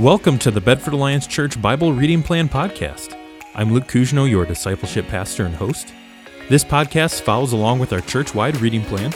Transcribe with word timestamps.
Welcome 0.00 0.38
to 0.40 0.50
the 0.50 0.60
Bedford 0.60 0.92
Alliance 0.92 1.26
Church 1.26 1.58
Bible 1.62 1.94
Reading 1.94 2.22
Plan 2.22 2.50
Podcast. 2.50 3.16
I'm 3.54 3.72
Luke 3.72 3.86
Cousino, 3.86 4.28
your 4.28 4.44
discipleship 4.44 5.08
pastor 5.08 5.46
and 5.46 5.54
host. 5.54 5.94
This 6.50 6.62
podcast 6.62 7.22
follows 7.22 7.54
along 7.54 7.78
with 7.78 7.94
our 7.94 8.02
church 8.02 8.34
wide 8.34 8.60
reading 8.60 8.84
plan, 8.84 9.10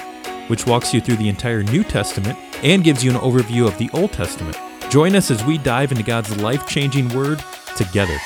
which 0.49 0.67
walks 0.67 0.95
you 0.95 1.03
through 1.03 1.17
the 1.17 1.29
entire 1.29 1.63
New 1.63 1.85
Testament 1.85 2.39
and 2.63 2.83
gives 2.83 3.05
you 3.05 3.11
an 3.11 3.19
overview 3.19 3.69
of 3.69 3.77
the 3.77 3.91
Old 3.93 4.13
Testament. 4.13 4.57
Join 4.89 5.15
us 5.17 5.31
as 5.31 5.45
we 5.45 5.59
dive 5.59 5.93
into 5.93 6.03
God's 6.03 6.35
life 6.39 6.67
changing 6.67 7.11
word 7.11 7.45
together. 7.77 8.17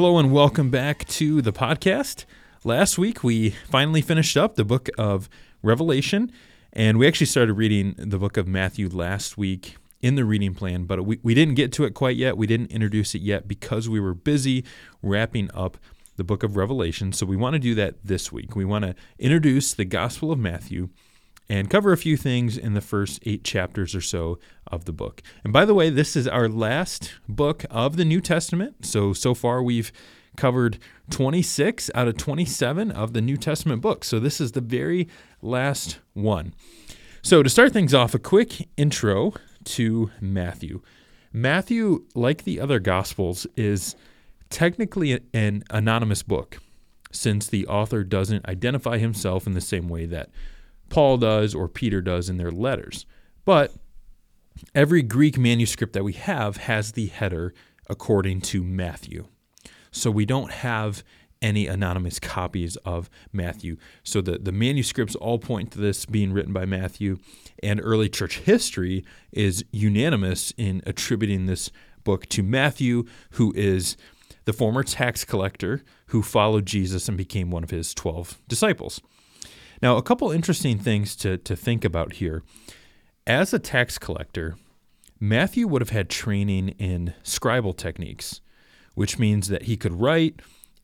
Hello 0.00 0.16
and 0.16 0.32
welcome 0.32 0.70
back 0.70 1.06
to 1.08 1.42
the 1.42 1.52
podcast. 1.52 2.24
Last 2.64 2.96
week 2.96 3.22
we 3.22 3.50
finally 3.50 4.00
finished 4.00 4.34
up 4.34 4.54
the 4.54 4.64
book 4.64 4.88
of 4.96 5.28
Revelation, 5.62 6.32
and 6.72 6.98
we 6.98 7.06
actually 7.06 7.26
started 7.26 7.52
reading 7.52 7.94
the 7.98 8.16
book 8.16 8.38
of 8.38 8.48
Matthew 8.48 8.88
last 8.88 9.36
week 9.36 9.76
in 10.00 10.14
the 10.14 10.24
reading 10.24 10.54
plan, 10.54 10.84
but 10.84 11.04
we, 11.04 11.20
we 11.22 11.34
didn't 11.34 11.54
get 11.54 11.70
to 11.72 11.84
it 11.84 11.92
quite 11.92 12.16
yet. 12.16 12.38
We 12.38 12.46
didn't 12.46 12.70
introduce 12.70 13.14
it 13.14 13.20
yet 13.20 13.46
because 13.46 13.90
we 13.90 14.00
were 14.00 14.14
busy 14.14 14.64
wrapping 15.02 15.50
up 15.52 15.76
the 16.16 16.24
book 16.24 16.42
of 16.42 16.56
Revelation. 16.56 17.12
So 17.12 17.26
we 17.26 17.36
want 17.36 17.52
to 17.52 17.58
do 17.58 17.74
that 17.74 17.96
this 18.02 18.32
week. 18.32 18.56
We 18.56 18.64
want 18.64 18.86
to 18.86 18.94
introduce 19.18 19.74
the 19.74 19.84
Gospel 19.84 20.32
of 20.32 20.38
Matthew 20.38 20.88
and 21.50 21.68
cover 21.68 21.92
a 21.92 21.96
few 21.96 22.16
things 22.16 22.56
in 22.56 22.74
the 22.74 22.80
first 22.80 23.18
eight 23.26 23.42
chapters 23.42 23.92
or 23.92 24.00
so 24.00 24.38
of 24.68 24.84
the 24.84 24.92
book. 24.92 25.20
And 25.42 25.52
by 25.52 25.64
the 25.64 25.74
way, 25.74 25.90
this 25.90 26.14
is 26.14 26.28
our 26.28 26.48
last 26.48 27.12
book 27.28 27.64
of 27.68 27.96
the 27.96 28.04
New 28.04 28.20
Testament. 28.20 28.86
So, 28.86 29.12
so 29.12 29.34
far 29.34 29.60
we've 29.60 29.90
covered 30.36 30.78
26 31.10 31.90
out 31.92 32.06
of 32.06 32.16
27 32.16 32.92
of 32.92 33.14
the 33.14 33.20
New 33.20 33.36
Testament 33.36 33.82
books. 33.82 34.06
So, 34.06 34.20
this 34.20 34.40
is 34.40 34.52
the 34.52 34.60
very 34.60 35.08
last 35.42 35.98
one. 36.14 36.54
So, 37.20 37.42
to 37.42 37.50
start 37.50 37.72
things 37.72 37.92
off, 37.92 38.14
a 38.14 38.20
quick 38.20 38.68
intro 38.76 39.34
to 39.64 40.12
Matthew. 40.20 40.82
Matthew, 41.32 42.04
like 42.14 42.44
the 42.44 42.60
other 42.60 42.78
Gospels, 42.78 43.48
is 43.56 43.96
technically 44.50 45.18
an 45.34 45.64
anonymous 45.68 46.22
book 46.22 46.58
since 47.10 47.48
the 47.48 47.66
author 47.66 48.04
doesn't 48.04 48.46
identify 48.46 48.98
himself 48.98 49.48
in 49.48 49.54
the 49.54 49.60
same 49.60 49.88
way 49.88 50.06
that 50.06 50.30
Paul 50.90 51.16
does 51.16 51.54
or 51.54 51.68
Peter 51.68 52.02
does 52.02 52.28
in 52.28 52.36
their 52.36 52.50
letters. 52.50 53.06
But 53.46 53.72
every 54.74 55.02
Greek 55.02 55.38
manuscript 55.38 55.94
that 55.94 56.04
we 56.04 56.12
have 56.12 56.58
has 56.58 56.92
the 56.92 57.06
header 57.06 57.54
according 57.88 58.42
to 58.42 58.62
Matthew. 58.62 59.26
So 59.90 60.10
we 60.10 60.26
don't 60.26 60.52
have 60.52 61.02
any 61.42 61.66
anonymous 61.66 62.18
copies 62.18 62.76
of 62.76 63.08
Matthew. 63.32 63.76
So 64.02 64.20
the, 64.20 64.38
the 64.38 64.52
manuscripts 64.52 65.14
all 65.16 65.38
point 65.38 65.72
to 65.72 65.78
this 65.78 66.04
being 66.04 66.32
written 66.32 66.52
by 66.52 66.66
Matthew, 66.66 67.18
and 67.62 67.80
early 67.82 68.08
church 68.08 68.40
history 68.40 69.04
is 69.32 69.64
unanimous 69.72 70.52
in 70.58 70.82
attributing 70.84 71.46
this 71.46 71.70
book 72.04 72.26
to 72.26 72.42
Matthew, 72.42 73.04
who 73.32 73.52
is 73.56 73.96
the 74.44 74.52
former 74.52 74.82
tax 74.82 75.24
collector 75.24 75.82
who 76.06 76.22
followed 76.22 76.66
Jesus 76.66 77.08
and 77.08 77.16
became 77.16 77.50
one 77.50 77.64
of 77.64 77.70
his 77.70 77.94
12 77.94 78.40
disciples. 78.48 79.00
Now, 79.82 79.96
a 79.96 80.02
couple 80.02 80.30
interesting 80.30 80.78
things 80.78 81.16
to, 81.16 81.38
to 81.38 81.56
think 81.56 81.84
about 81.84 82.14
here. 82.14 82.42
As 83.26 83.54
a 83.54 83.58
tax 83.58 83.98
collector, 83.98 84.56
Matthew 85.18 85.66
would 85.66 85.82
have 85.82 85.90
had 85.90 86.10
training 86.10 86.70
in 86.78 87.14
scribal 87.22 87.76
techniques, 87.76 88.40
which 88.94 89.18
means 89.18 89.48
that 89.48 89.62
he 89.62 89.76
could 89.76 90.00
write 90.00 90.40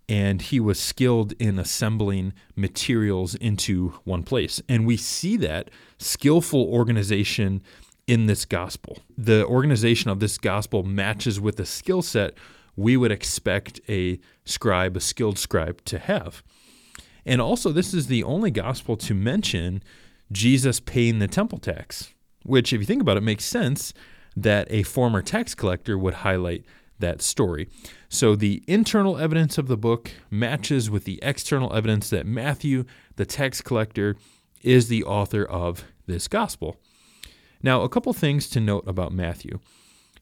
and 0.09 0.41
he 0.41 0.61
was 0.61 0.79
skilled 0.79 1.33
in 1.39 1.59
assembling 1.59 2.33
materials 2.55 3.35
into 3.35 3.95
one 4.05 4.23
place. 4.23 4.63
And 4.69 4.87
we 4.87 4.97
see 4.97 5.37
that 5.39 5.71
skillful 5.99 6.63
organization 6.63 7.63
in 8.07 8.27
this 8.27 8.45
gospel. 8.45 8.99
The 9.19 9.45
organization 9.47 10.11
of 10.11 10.21
this 10.21 10.39
gospel 10.39 10.85
matches 10.85 11.41
with 11.41 11.57
the 11.57 11.67
skill 11.67 12.03
set 12.03 12.35
we 12.77 12.97
would 12.97 13.11
expect 13.11 13.81
a 13.89 14.21
scribe, 14.45 14.97
a 14.97 15.01
skilled 15.01 15.39
scribe, 15.39 15.83
to 15.87 15.99
have. 15.99 16.43
And 17.27 17.41
also, 17.41 17.73
this 17.73 17.93
is 17.93 18.07
the 18.07 18.23
only 18.23 18.53
gospel 18.53 18.97
to 18.99 19.13
mention 19.13 19.83
Jesus 20.33 20.81
paying 20.81 21.19
the 21.19 21.27
temple 21.27 21.59
tax, 21.59 22.15
which, 22.45 22.73
if 22.73 22.81
you 22.81 22.87
think 22.87 23.03
about 23.03 23.17
it, 23.17 23.23
makes 23.23 23.45
sense 23.45 23.93
that 24.37 24.69
a 24.71 24.85
former 24.85 25.23
tax 25.23 25.55
collector 25.55 25.99
would 25.99 26.15
highlight 26.15 26.65
that 26.99 27.21
story. 27.21 27.69
So 28.09 28.37
the 28.37 28.63
internal 28.67 29.19
evidence 29.19 29.59
of 29.59 29.67
the 29.67 29.77
book 29.77 30.13
matches 30.31 30.89
with 30.89 31.05
the 31.05 31.19
external 31.23 31.75
evidence 31.75 32.11
that 32.11 32.27
Matthew, 32.27 32.85
the 33.17 33.27
tax 33.27 33.61
collector, 33.61 34.17
is 34.63 34.89
the 34.89 35.05
author 35.05 35.45
of 35.45 35.85
this 36.07 36.29
gospel. 36.29 36.77
Now, 37.63 37.83
a 37.83 37.89
couple 37.89 38.13
things 38.13 38.49
to 38.51 38.61
note 38.61 38.85
about 38.87 39.13
Matthew. 39.13 39.59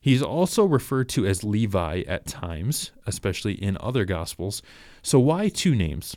He's 0.00 0.22
also 0.22 0.64
referred 0.64 1.08
to 1.10 1.26
as 1.26 1.44
Levi 1.44 2.02
at 2.06 2.26
times, 2.26 2.92
especially 3.06 3.54
in 3.54 3.76
other 3.80 4.04
gospels. 4.04 4.62
So, 5.02 5.18
why 5.18 5.48
two 5.48 5.74
names? 5.74 6.16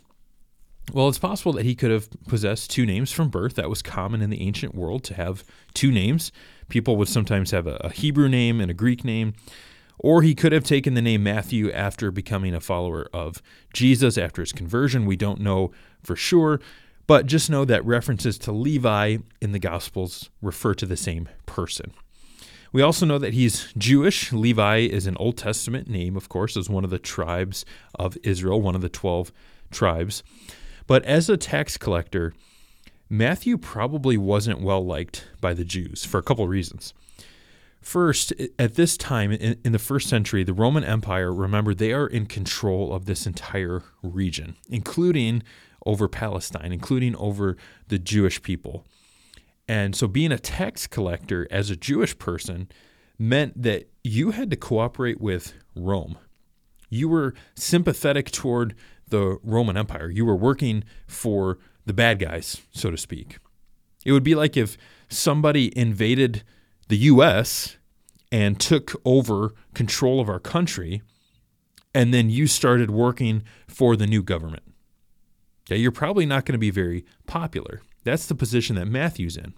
Well, 0.92 1.08
it's 1.08 1.18
possible 1.18 1.52
that 1.52 1.66
he 1.66 1.74
could 1.74 1.90
have 1.90 2.08
possessed 2.28 2.70
two 2.70 2.86
names 2.86 3.12
from 3.12 3.28
birth. 3.28 3.54
That 3.56 3.68
was 3.68 3.82
common 3.82 4.22
in 4.22 4.30
the 4.30 4.40
ancient 4.40 4.74
world 4.74 5.04
to 5.04 5.14
have 5.14 5.44
two 5.74 5.90
names. 5.90 6.32
People 6.68 6.96
would 6.96 7.08
sometimes 7.08 7.50
have 7.50 7.66
a, 7.66 7.90
Hebrew 7.90 8.28
name 8.28 8.60
and 8.60 8.70
a 8.70 8.74
Greek 8.74 9.04
name. 9.04 9.34
Or 9.98 10.22
he 10.22 10.34
could 10.34 10.52
have 10.52 10.64
taken 10.64 10.94
the 10.94 11.02
name 11.02 11.22
Matthew 11.22 11.70
after 11.72 12.10
becoming 12.10 12.54
a 12.54 12.60
follower 12.60 13.08
of 13.12 13.42
Jesus 13.74 14.16
after 14.16 14.40
his 14.40 14.52
conversion. 14.52 15.06
We 15.06 15.16
don't 15.16 15.40
know 15.40 15.72
for 16.02 16.14
sure, 16.14 16.60
but 17.06 17.26
just 17.26 17.50
know 17.50 17.64
that 17.64 17.84
references 17.84 18.38
to 18.38 18.52
Levi 18.52 19.18
in 19.40 19.52
the 19.52 19.58
Gospels 19.58 20.30
refer 20.40 20.74
to 20.74 20.86
the 20.86 20.96
same 20.96 21.28
person. 21.46 21.92
We 22.72 22.82
also 22.82 23.06
know 23.06 23.18
that 23.18 23.34
he's 23.34 23.72
Jewish. 23.76 24.32
Levi 24.32 24.78
is 24.78 25.06
an 25.06 25.16
Old 25.16 25.36
Testament 25.36 25.88
name, 25.88 26.16
of 26.16 26.28
course, 26.28 26.56
as 26.56 26.70
one 26.70 26.84
of 26.84 26.90
the 26.90 26.98
tribes 26.98 27.64
of 27.98 28.16
Israel, 28.22 28.60
one 28.60 28.74
of 28.74 28.82
the 28.82 28.88
12 28.88 29.32
tribes. 29.70 30.22
But 30.88 31.04
as 31.04 31.28
a 31.28 31.36
tax 31.36 31.76
collector, 31.76 32.34
Matthew 33.08 33.58
probably 33.58 34.16
wasn't 34.16 34.62
well 34.62 34.84
liked 34.84 35.28
by 35.40 35.54
the 35.54 35.64
Jews 35.64 36.04
for 36.04 36.18
a 36.18 36.22
couple 36.22 36.44
of 36.44 36.50
reasons. 36.50 36.94
First, 37.80 38.32
at 38.58 38.74
this 38.74 38.96
time 38.96 39.30
in, 39.30 39.72
the 39.72 39.78
first 39.78 40.08
century, 40.08 40.42
the 40.42 40.52
Roman 40.54 40.82
Empire, 40.82 41.32
remember, 41.32 41.74
they 41.74 41.92
are 41.92 42.06
in 42.06 42.26
control 42.26 42.92
of 42.92 43.04
this 43.04 43.26
entire 43.26 43.82
region, 44.02 44.56
including 44.68 45.42
over 45.86 46.08
Palestine, 46.08 46.72
including 46.72 47.14
over 47.16 47.56
the 47.86 47.98
Jewish 47.98 48.42
people. 48.42 48.84
And 49.68 49.94
so, 49.94 50.08
being 50.08 50.32
a 50.32 50.38
tax 50.38 50.86
collector 50.86 51.46
as 51.50 51.70
a 51.70 51.76
Jewish 51.76 52.18
person 52.18 52.68
meant 53.18 53.62
that 53.62 53.88
you 54.02 54.30
had 54.30 54.50
to 54.50 54.56
cooperate 54.56 55.20
with 55.20 55.52
Rome. 55.76 56.18
You 56.88 57.08
were 57.08 57.34
sympathetic 57.54 58.30
toward 58.30 58.74
the 59.10 59.38
Roman 59.42 59.76
Empire. 59.76 60.10
You 60.10 60.24
were 60.24 60.36
working 60.36 60.84
for 61.06 61.58
the 61.86 61.92
bad 61.92 62.18
guys, 62.18 62.62
so 62.70 62.90
to 62.90 62.96
speak. 62.96 63.38
It 64.04 64.12
would 64.12 64.22
be 64.22 64.34
like 64.34 64.56
if 64.56 64.76
somebody 65.08 65.76
invaded 65.76 66.42
the 66.88 66.96
US 66.98 67.76
and 68.30 68.60
took 68.60 69.00
over 69.04 69.54
control 69.74 70.20
of 70.20 70.28
our 70.28 70.40
country, 70.40 71.02
and 71.94 72.12
then 72.12 72.30
you 72.30 72.46
started 72.46 72.90
working 72.90 73.42
for 73.66 73.96
the 73.96 74.06
new 74.06 74.22
government. 74.22 74.62
Yeah, 75.68 75.76
you're 75.76 75.92
probably 75.92 76.26
not 76.26 76.44
going 76.44 76.54
to 76.54 76.58
be 76.58 76.70
very 76.70 77.04
popular. 77.26 77.82
That's 78.04 78.26
the 78.26 78.34
position 78.34 78.76
that 78.76 78.86
Matthew's 78.86 79.36
in. 79.36 79.54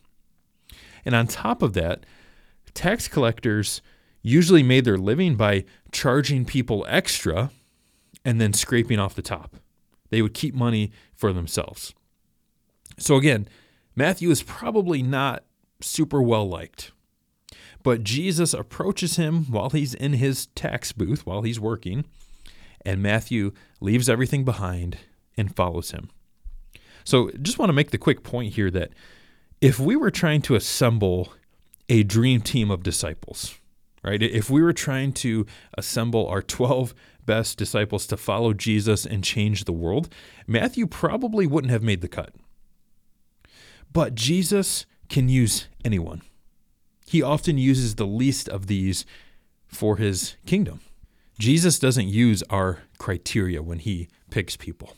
And 1.05 1.15
on 1.15 1.27
top 1.27 1.63
of 1.63 1.73
that, 1.75 2.05
tax 2.75 3.09
collectors 3.09 3.81
usually 4.23 4.63
made 4.63 4.85
their 4.85 4.99
living 4.99 5.37
by 5.37 5.65
charging 5.93 6.45
people 6.45 6.85
extra 6.89 7.51
and 8.25 8.41
then 8.41 8.53
scraping 8.53 8.99
off 8.99 9.15
the 9.15 9.23
top. 9.23 9.57
They 10.11 10.23
would 10.23 10.35
keep 10.35 10.55
money 10.55 10.93
for 11.15 11.33
themselves. 11.33 11.95
So 12.99 13.17
again, 13.17 13.49
Matthew 13.95 14.31
is 14.31 14.43
probably 14.43 15.03
not 15.03 15.45
super 15.81 16.21
well 16.23 16.49
liked. 16.49 16.93
But 17.83 18.05
Jesus 18.05 18.53
approaches 18.53 19.17
him 19.17 19.45
while 19.45 19.71
he's 19.71 19.95
in 19.95 20.15
his 20.15 20.47
tax 20.49 20.93
booth, 20.93 21.25
while 21.25 21.43
he's 21.43 21.59
working, 21.59 22.05
and 22.85 23.03
Matthew 23.03 23.53
leaves 23.81 24.09
everything 24.09 24.45
behind 24.45 24.99
and 25.37 25.55
follows 25.55 25.93
him. 25.93 26.11
So, 27.05 27.31
just 27.41 27.59
want 27.59 27.71
to 27.71 27.75
make 27.75 27.91
the 27.91 27.99
quick 27.99 28.23
point 28.23 28.55
here 28.55 28.71
that 28.71 28.91
if 29.61 29.81
we 29.81 29.97
were 29.97 30.11
trying 30.11 30.43
to 30.43 30.55
assemble 30.55 31.33
a 31.89 32.03
dream 32.03 32.43
team 32.43 32.71
of 32.71 32.83
disciples, 32.83 33.59
right? 34.05 34.23
If 34.23 34.51
we 34.51 34.63
were 34.63 34.73
trying 34.73 35.13
to 35.15 35.47
assemble 35.77 36.27
our 36.29 36.43
12 36.43 36.95
best 37.27 37.59
disciples 37.59 38.07
to 38.09 38.17
follow 38.17 38.53
Jesus 38.53 39.07
and 39.07 39.23
change 39.25 39.65
the 39.65 39.73
world, 39.73 40.09
Matthew 40.47 40.87
probably 40.87 41.47
wouldn't 41.47 41.71
have 41.73 41.83
made 41.83 42.01
the 42.01 42.09
cut. 42.09 42.35
But 43.93 44.15
Jesus 44.15 44.87
can 45.09 45.29
use 45.29 45.67
anyone. 45.85 46.23
he 47.07 47.23
often 47.23 47.59
uses 47.59 47.97
the 47.97 48.07
least 48.07 48.49
of 48.49 48.69
these 48.69 49.05
for 49.67 49.97
his 49.97 50.37
kingdom. 50.47 50.81
Jesus 51.41 51.79
doesn't 51.81 52.07
use 52.07 52.45
our 52.51 52.83
criteria 52.99 53.63
when 53.63 53.81
he 53.81 54.09
picks 54.31 54.57
people. 54.57 54.97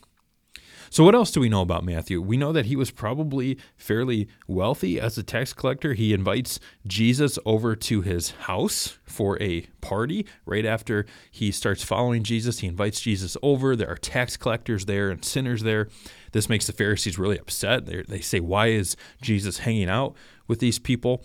So, 0.92 1.04
what 1.04 1.14
else 1.14 1.30
do 1.30 1.40
we 1.40 1.48
know 1.48 1.62
about 1.62 1.86
Matthew? 1.86 2.20
We 2.20 2.36
know 2.36 2.52
that 2.52 2.66
he 2.66 2.76
was 2.76 2.90
probably 2.90 3.56
fairly 3.78 4.28
wealthy 4.46 5.00
as 5.00 5.16
a 5.16 5.22
tax 5.22 5.54
collector. 5.54 5.94
He 5.94 6.12
invites 6.12 6.60
Jesus 6.86 7.38
over 7.46 7.74
to 7.74 8.02
his 8.02 8.32
house 8.32 8.98
for 9.02 9.42
a 9.42 9.62
party 9.80 10.26
right 10.44 10.66
after 10.66 11.06
he 11.30 11.50
starts 11.50 11.82
following 11.82 12.22
Jesus. 12.22 12.58
He 12.58 12.66
invites 12.66 13.00
Jesus 13.00 13.38
over. 13.42 13.74
There 13.74 13.88
are 13.88 13.96
tax 13.96 14.36
collectors 14.36 14.84
there 14.84 15.08
and 15.08 15.24
sinners 15.24 15.62
there. 15.62 15.88
This 16.32 16.50
makes 16.50 16.66
the 16.66 16.74
Pharisees 16.74 17.18
really 17.18 17.38
upset. 17.38 17.86
They're, 17.86 18.04
they 18.06 18.20
say, 18.20 18.40
Why 18.40 18.66
is 18.66 18.94
Jesus 19.22 19.60
hanging 19.60 19.88
out 19.88 20.14
with 20.46 20.58
these 20.58 20.78
people? 20.78 21.24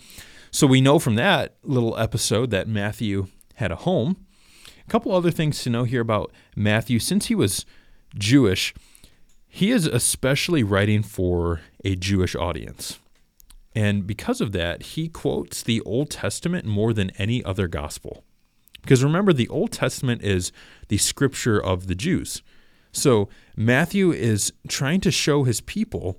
So, 0.50 0.66
we 0.66 0.80
know 0.80 0.98
from 0.98 1.16
that 1.16 1.56
little 1.62 1.94
episode 1.98 2.48
that 2.52 2.68
Matthew 2.68 3.26
had 3.56 3.70
a 3.70 3.76
home. 3.76 4.24
A 4.66 4.90
couple 4.90 5.14
other 5.14 5.30
things 5.30 5.62
to 5.64 5.68
know 5.68 5.84
here 5.84 6.00
about 6.00 6.32
Matthew. 6.56 6.98
Since 6.98 7.26
he 7.26 7.34
was 7.34 7.66
Jewish, 8.16 8.72
he 9.48 9.70
is 9.70 9.86
especially 9.86 10.62
writing 10.62 11.02
for 11.02 11.60
a 11.84 11.96
Jewish 11.96 12.36
audience. 12.36 12.98
And 13.74 14.06
because 14.06 14.40
of 14.40 14.52
that, 14.52 14.82
he 14.82 15.08
quotes 15.08 15.62
the 15.62 15.80
Old 15.82 16.10
Testament 16.10 16.64
more 16.64 16.92
than 16.92 17.10
any 17.18 17.44
other 17.44 17.68
gospel. 17.68 18.24
Because 18.82 19.04
remember, 19.04 19.32
the 19.32 19.48
Old 19.48 19.72
Testament 19.72 20.22
is 20.22 20.52
the 20.88 20.98
scripture 20.98 21.62
of 21.62 21.86
the 21.86 21.94
Jews. 21.94 22.42
So 22.92 23.28
Matthew 23.56 24.12
is 24.12 24.52
trying 24.66 25.00
to 25.02 25.10
show 25.10 25.44
his 25.44 25.60
people 25.60 26.18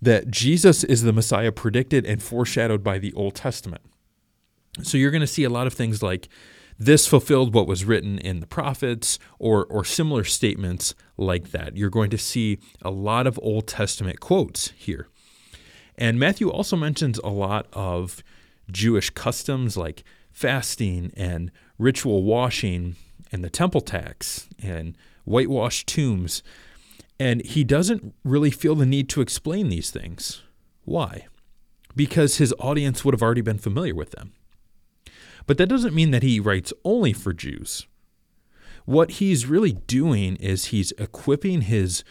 that 0.00 0.30
Jesus 0.30 0.84
is 0.84 1.02
the 1.02 1.12
Messiah 1.12 1.52
predicted 1.52 2.04
and 2.04 2.22
foreshadowed 2.22 2.82
by 2.82 2.98
the 2.98 3.12
Old 3.14 3.34
Testament. 3.34 3.82
So 4.82 4.98
you're 4.98 5.10
going 5.10 5.20
to 5.20 5.26
see 5.26 5.44
a 5.44 5.50
lot 5.50 5.66
of 5.66 5.74
things 5.74 6.02
like 6.02 6.28
this 6.78 7.06
fulfilled 7.06 7.54
what 7.54 7.66
was 7.66 7.84
written 7.84 8.18
in 8.18 8.40
the 8.40 8.46
prophets 8.46 9.18
or, 9.38 9.64
or 9.66 9.84
similar 9.84 10.24
statements 10.24 10.94
like 11.16 11.50
that. 11.52 11.76
You're 11.76 11.90
going 11.90 12.10
to 12.10 12.18
see 12.18 12.58
a 12.82 12.90
lot 12.90 13.26
of 13.26 13.38
Old 13.42 13.66
Testament 13.66 14.20
quotes 14.20 14.70
here. 14.70 15.08
And 15.96 16.18
Matthew 16.18 16.50
also 16.50 16.76
mentions 16.76 17.18
a 17.18 17.28
lot 17.28 17.66
of 17.72 18.22
Jewish 18.70 19.10
customs 19.10 19.76
like 19.76 20.02
fasting 20.32 21.12
and 21.16 21.52
ritual 21.78 22.24
washing 22.24 22.96
and 23.30 23.44
the 23.44 23.50
temple 23.50 23.80
tax 23.80 24.48
and 24.62 24.96
whitewashed 25.24 25.86
tombs. 25.86 26.42
And 27.20 27.44
he 27.44 27.62
doesn't 27.62 28.14
really 28.24 28.50
feel 28.50 28.74
the 28.74 28.86
need 28.86 29.08
to 29.10 29.20
explain 29.20 29.68
these 29.68 29.90
things. 29.90 30.42
Why? 30.84 31.26
Because 31.94 32.38
his 32.38 32.52
audience 32.58 33.04
would 33.04 33.14
have 33.14 33.22
already 33.22 33.40
been 33.40 33.58
familiar 33.58 33.94
with 33.94 34.10
them. 34.10 34.32
But 35.46 35.58
that 35.58 35.68
doesn't 35.68 35.94
mean 35.94 36.10
that 36.10 36.22
he 36.22 36.40
writes 36.40 36.72
only 36.84 37.12
for 37.12 37.32
Jews. 37.32 37.86
What 38.84 39.12
he's 39.12 39.46
really 39.46 39.72
doing 39.72 40.36
is 40.36 40.66
he's 40.66 40.92
equipping 40.92 41.62
his 41.62 42.04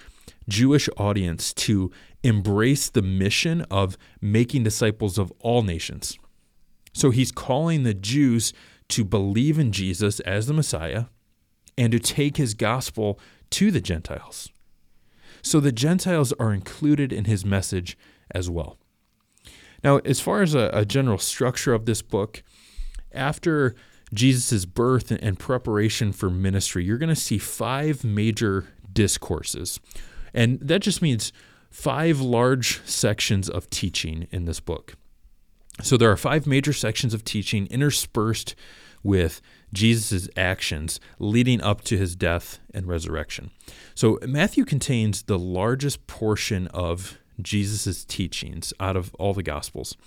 Jewish 0.47 0.89
audience 0.97 1.53
to 1.53 1.91
embrace 2.24 2.89
the 2.89 3.01
mission 3.01 3.62
of 3.69 3.97
making 4.21 4.63
disciples 4.63 5.18
of 5.18 5.31
all 5.39 5.62
nations. 5.62 6.18
So 6.94 7.12
he's 7.12 7.31
calling 7.31 7.83
the 7.83 7.94
Jews 7.94 8.53
to 8.89 9.03
believe 9.03 9.57
in 9.57 9.71
Jesus 9.71 10.19
as 10.21 10.47
the 10.47 10.53
Messiah 10.53 11.06
and 11.77 11.91
to 11.91 12.00
take 12.00 12.38
his 12.38 12.53
gospel 12.53 13.19
to 13.51 13.71
the 13.71 13.81
Gentiles. 13.81 14.50
So 15.41 15.59
the 15.59 15.71
Gentiles 15.71 16.33
are 16.33 16.53
included 16.53 17.12
in 17.12 17.25
his 17.25 17.45
message 17.45 17.97
as 18.31 18.50
well. 18.50 18.77
Now, 19.83 19.97
as 20.06 20.19
far 20.19 20.41
as 20.41 20.53
a, 20.53 20.69
a 20.74 20.85
general 20.85 21.18
structure 21.18 21.74
of 21.74 21.85
this 21.85 22.01
book, 22.01 22.44
after 23.13 23.75
Jesus' 24.13 24.65
birth 24.65 25.12
and 25.12 25.39
preparation 25.39 26.12
for 26.12 26.30
ministry, 26.30 26.83
you're 26.83 26.98
going 26.98 27.10
to 27.10 27.15
see 27.15 27.38
five 27.38 28.04
major 28.04 28.68
discourses. 28.92 29.80
And 30.33 30.60
that 30.62 30.81
just 30.81 31.01
means 31.01 31.33
five 31.69 32.21
large 32.21 32.86
sections 32.86 33.50
of 33.50 33.69
teaching 33.69 34.27
in 34.31 34.45
this 34.45 34.60
book. 34.60 34.95
So 35.81 35.98
there 35.98 36.12
are 36.12 36.18
five 36.18 36.45
major 36.45 36.74
sections 36.74 37.13
of 37.13 37.24
teaching 37.24 37.65
interspersed 37.68 38.56
with 39.01 39.42
Jesus' 39.74 40.30
actions 40.38 41.00
leading 41.19 41.62
up 41.62 41.81
to 41.86 41.98
his 41.98 42.16
death 42.16 42.59
and 42.74 42.88
resurrection. 42.88 43.50
So 43.95 44.19
Matthew 44.25 44.66
contains 44.66 45.24
the 45.24 45.39
largest 45.39 46.06
portion 46.06 46.68
of 46.68 47.18
Jesus' 47.42 48.06
teachings 48.06 48.71
out 48.80 48.95
of 48.95 49.13
all 49.16 49.33
the 49.33 49.44
Gospels. 49.44 49.98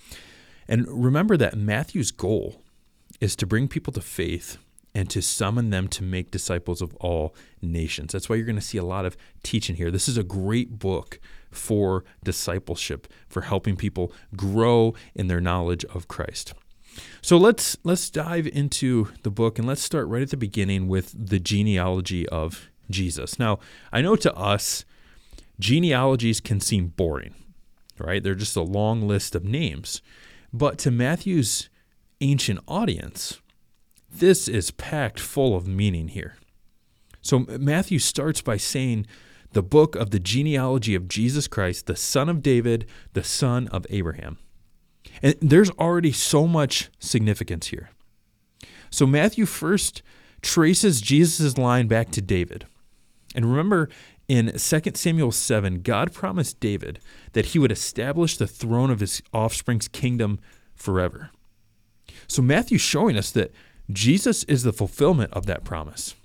And 0.69 0.87
remember 0.87 1.35
that 1.37 1.57
Matthew's 1.57 2.11
goal 2.11 2.61
is 3.19 3.35
to 3.35 3.45
bring 3.45 3.67
people 3.67 3.93
to 3.93 4.01
faith 4.01 4.57
and 4.93 5.09
to 5.11 5.21
summon 5.21 5.69
them 5.69 5.87
to 5.87 6.03
make 6.03 6.31
disciples 6.31 6.81
of 6.81 6.95
all 6.95 7.35
nations. 7.61 8.13
That's 8.13 8.29
why 8.29 8.35
you're 8.35 8.45
going 8.45 8.55
to 8.55 8.61
see 8.61 8.79
a 8.79 8.83
lot 8.83 9.05
of 9.05 9.15
teaching 9.43 9.75
here. 9.75 9.91
This 9.91 10.09
is 10.09 10.17
a 10.17 10.23
great 10.23 10.79
book 10.79 11.19
for 11.51 12.03
discipleship, 12.23 13.07
for 13.27 13.41
helping 13.41 13.75
people 13.75 14.11
grow 14.35 14.95
in 15.13 15.27
their 15.27 15.41
knowledge 15.41 15.85
of 15.85 16.07
Christ. 16.07 16.53
So 17.21 17.37
let's 17.37 17.77
let's 17.83 18.09
dive 18.09 18.47
into 18.47 19.09
the 19.21 19.29
book 19.29 19.59
and 19.59 19.67
let's 19.67 19.83
start 19.83 20.07
right 20.07 20.23
at 20.23 20.31
the 20.31 20.37
beginning 20.37 20.87
with 20.87 21.13
the 21.15 21.39
genealogy 21.39 22.27
of 22.29 22.69
Jesus. 22.89 23.37
Now, 23.37 23.59
I 23.91 24.01
know 24.01 24.15
to 24.15 24.33
us 24.33 24.83
genealogies 25.59 26.39
can 26.39 26.59
seem 26.59 26.87
boring, 26.87 27.35
right? 27.99 28.23
They're 28.23 28.35
just 28.35 28.55
a 28.55 28.61
long 28.61 29.07
list 29.07 29.35
of 29.35 29.43
names. 29.43 30.01
But 30.51 30.79
to 30.79 30.91
Matthew's 30.91 31.69
ancient 32.21 32.59
audience, 32.67 33.41
this 34.09 34.47
is 34.47 34.71
packed 34.71 35.19
full 35.19 35.55
of 35.55 35.67
meaning 35.67 36.09
here. 36.09 36.35
So 37.21 37.39
Matthew 37.39 37.99
starts 37.99 38.41
by 38.41 38.57
saying 38.57 39.05
the 39.51 39.63
book 39.63 39.95
of 39.95 40.11
the 40.11 40.19
genealogy 40.19 40.95
of 40.95 41.07
Jesus 41.07 41.47
Christ, 41.47 41.85
the 41.85 41.95
son 41.95 42.29
of 42.29 42.41
David, 42.41 42.85
the 43.13 43.23
son 43.23 43.67
of 43.69 43.85
Abraham. 43.89 44.37
And 45.21 45.35
there's 45.41 45.69
already 45.71 46.11
so 46.11 46.47
much 46.47 46.89
significance 46.99 47.67
here. 47.67 47.89
So 48.89 49.05
Matthew 49.05 49.45
first 49.45 50.01
traces 50.41 51.01
Jesus' 51.01 51.57
line 51.57 51.87
back 51.87 52.11
to 52.11 52.21
David. 52.21 52.65
And 53.35 53.45
remember, 53.45 53.89
in 54.27 54.51
2 54.57 54.81
Samuel 54.93 55.31
7, 55.31 55.81
God 55.81 56.13
promised 56.13 56.59
David 56.59 56.99
that 57.33 57.47
he 57.47 57.59
would 57.59 57.71
establish 57.71 58.37
the 58.37 58.47
throne 58.47 58.91
of 58.91 58.99
his 58.99 59.21
offspring's 59.33 59.87
kingdom 59.87 60.39
forever. 60.75 61.31
So 62.27 62.41
Matthew's 62.41 62.81
showing 62.81 63.17
us 63.17 63.31
that 63.31 63.53
Jesus 63.91 64.43
is 64.45 64.63
the 64.63 64.73
fulfillment 64.73 65.31
of 65.33 65.45
that 65.45 65.63
promise. 65.63 66.15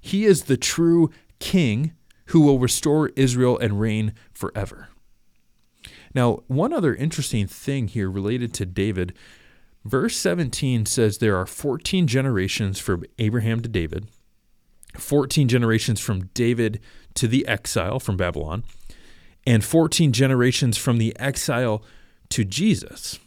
He 0.00 0.24
is 0.24 0.44
the 0.44 0.56
true 0.56 1.10
king 1.38 1.92
who 2.26 2.40
will 2.40 2.58
restore 2.58 3.10
Israel 3.16 3.58
and 3.58 3.80
reign 3.80 4.14
forever. 4.32 4.88
Now, 6.14 6.42
one 6.46 6.72
other 6.72 6.94
interesting 6.94 7.46
thing 7.46 7.88
here 7.88 8.10
related 8.10 8.54
to 8.54 8.66
David, 8.66 9.12
verse 9.84 10.16
17 10.16 10.86
says 10.86 11.18
there 11.18 11.36
are 11.36 11.46
14 11.46 12.06
generations 12.06 12.78
from 12.78 13.04
Abraham 13.18 13.60
to 13.60 13.68
David, 13.68 14.08
14 14.96 15.48
generations 15.48 16.00
from 16.00 16.26
David 16.28 16.80
to 17.14 17.28
the 17.28 17.46
exile 17.46 18.00
from 18.00 18.16
Babylon, 18.16 18.64
and 19.46 19.64
14 19.64 20.12
generations 20.12 20.76
from 20.76 20.98
the 20.98 21.14
exile 21.18 21.84
to 22.30 22.44
Jesus. 22.44 23.18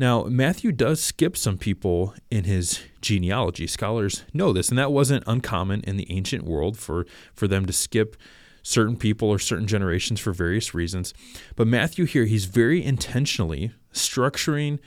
Now, 0.00 0.22
Matthew 0.22 0.72
does 0.72 1.02
skip 1.02 1.36
some 1.36 1.58
people 1.58 2.14
in 2.30 2.44
his 2.44 2.80
genealogy. 3.02 3.66
Scholars 3.66 4.24
know 4.32 4.50
this, 4.50 4.70
and 4.70 4.78
that 4.78 4.92
wasn't 4.92 5.24
uncommon 5.26 5.82
in 5.82 5.98
the 5.98 6.10
ancient 6.10 6.44
world 6.44 6.78
for, 6.78 7.04
for 7.34 7.46
them 7.46 7.66
to 7.66 7.72
skip 7.74 8.16
certain 8.62 8.96
people 8.96 9.28
or 9.28 9.38
certain 9.38 9.66
generations 9.66 10.18
for 10.18 10.32
various 10.32 10.72
reasons. 10.72 11.12
But 11.54 11.66
Matthew 11.66 12.06
here, 12.06 12.24
he's 12.24 12.46
very 12.46 12.82
intentionally 12.82 13.72
structuring 13.92 14.78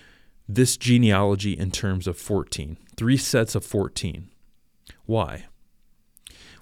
this 0.49 0.77
genealogy 0.77 1.51
in 1.51 1.69
terms 1.69 2.07
of 2.07 2.17
14, 2.17 2.75
three 2.97 3.17
sets 3.17 3.53
of 3.53 3.63
14. 3.63 4.31
Why? 5.05 5.45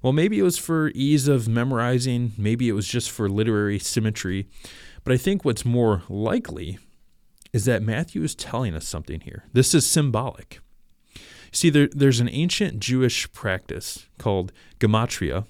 Well, 0.02 0.12
maybe 0.12 0.38
it 0.40 0.44
was 0.44 0.58
for 0.58 0.90
ease 0.90 1.30
of 1.30 1.48
memorizing, 1.48 2.34
maybe 2.38 2.68
it 2.68 2.74
was 2.74 2.90
just 2.90 3.12
for 3.12 3.30
literary 3.30 3.80
symmetry, 3.80 4.50
but 5.06 5.14
I 5.14 5.18
think 5.18 5.46
what's 5.46 5.64
more 5.64 6.04
likely 6.10 6.80
is 7.54 7.66
that 7.66 7.82
Matthew 7.82 8.24
is 8.24 8.36
telling 8.36 8.76
us 8.76 8.88
something 8.88 9.22
here. 9.22 9.46
This 9.54 9.74
is 9.74 9.86
symbolic. 9.86 10.60
See, 11.52 11.70
there, 11.70 11.90
there's 11.92 12.20
an 12.20 12.30
ancient 12.30 12.80
Jewish 12.80 13.32
practice 13.34 14.08
called 14.18 14.52
gematria 14.80 15.46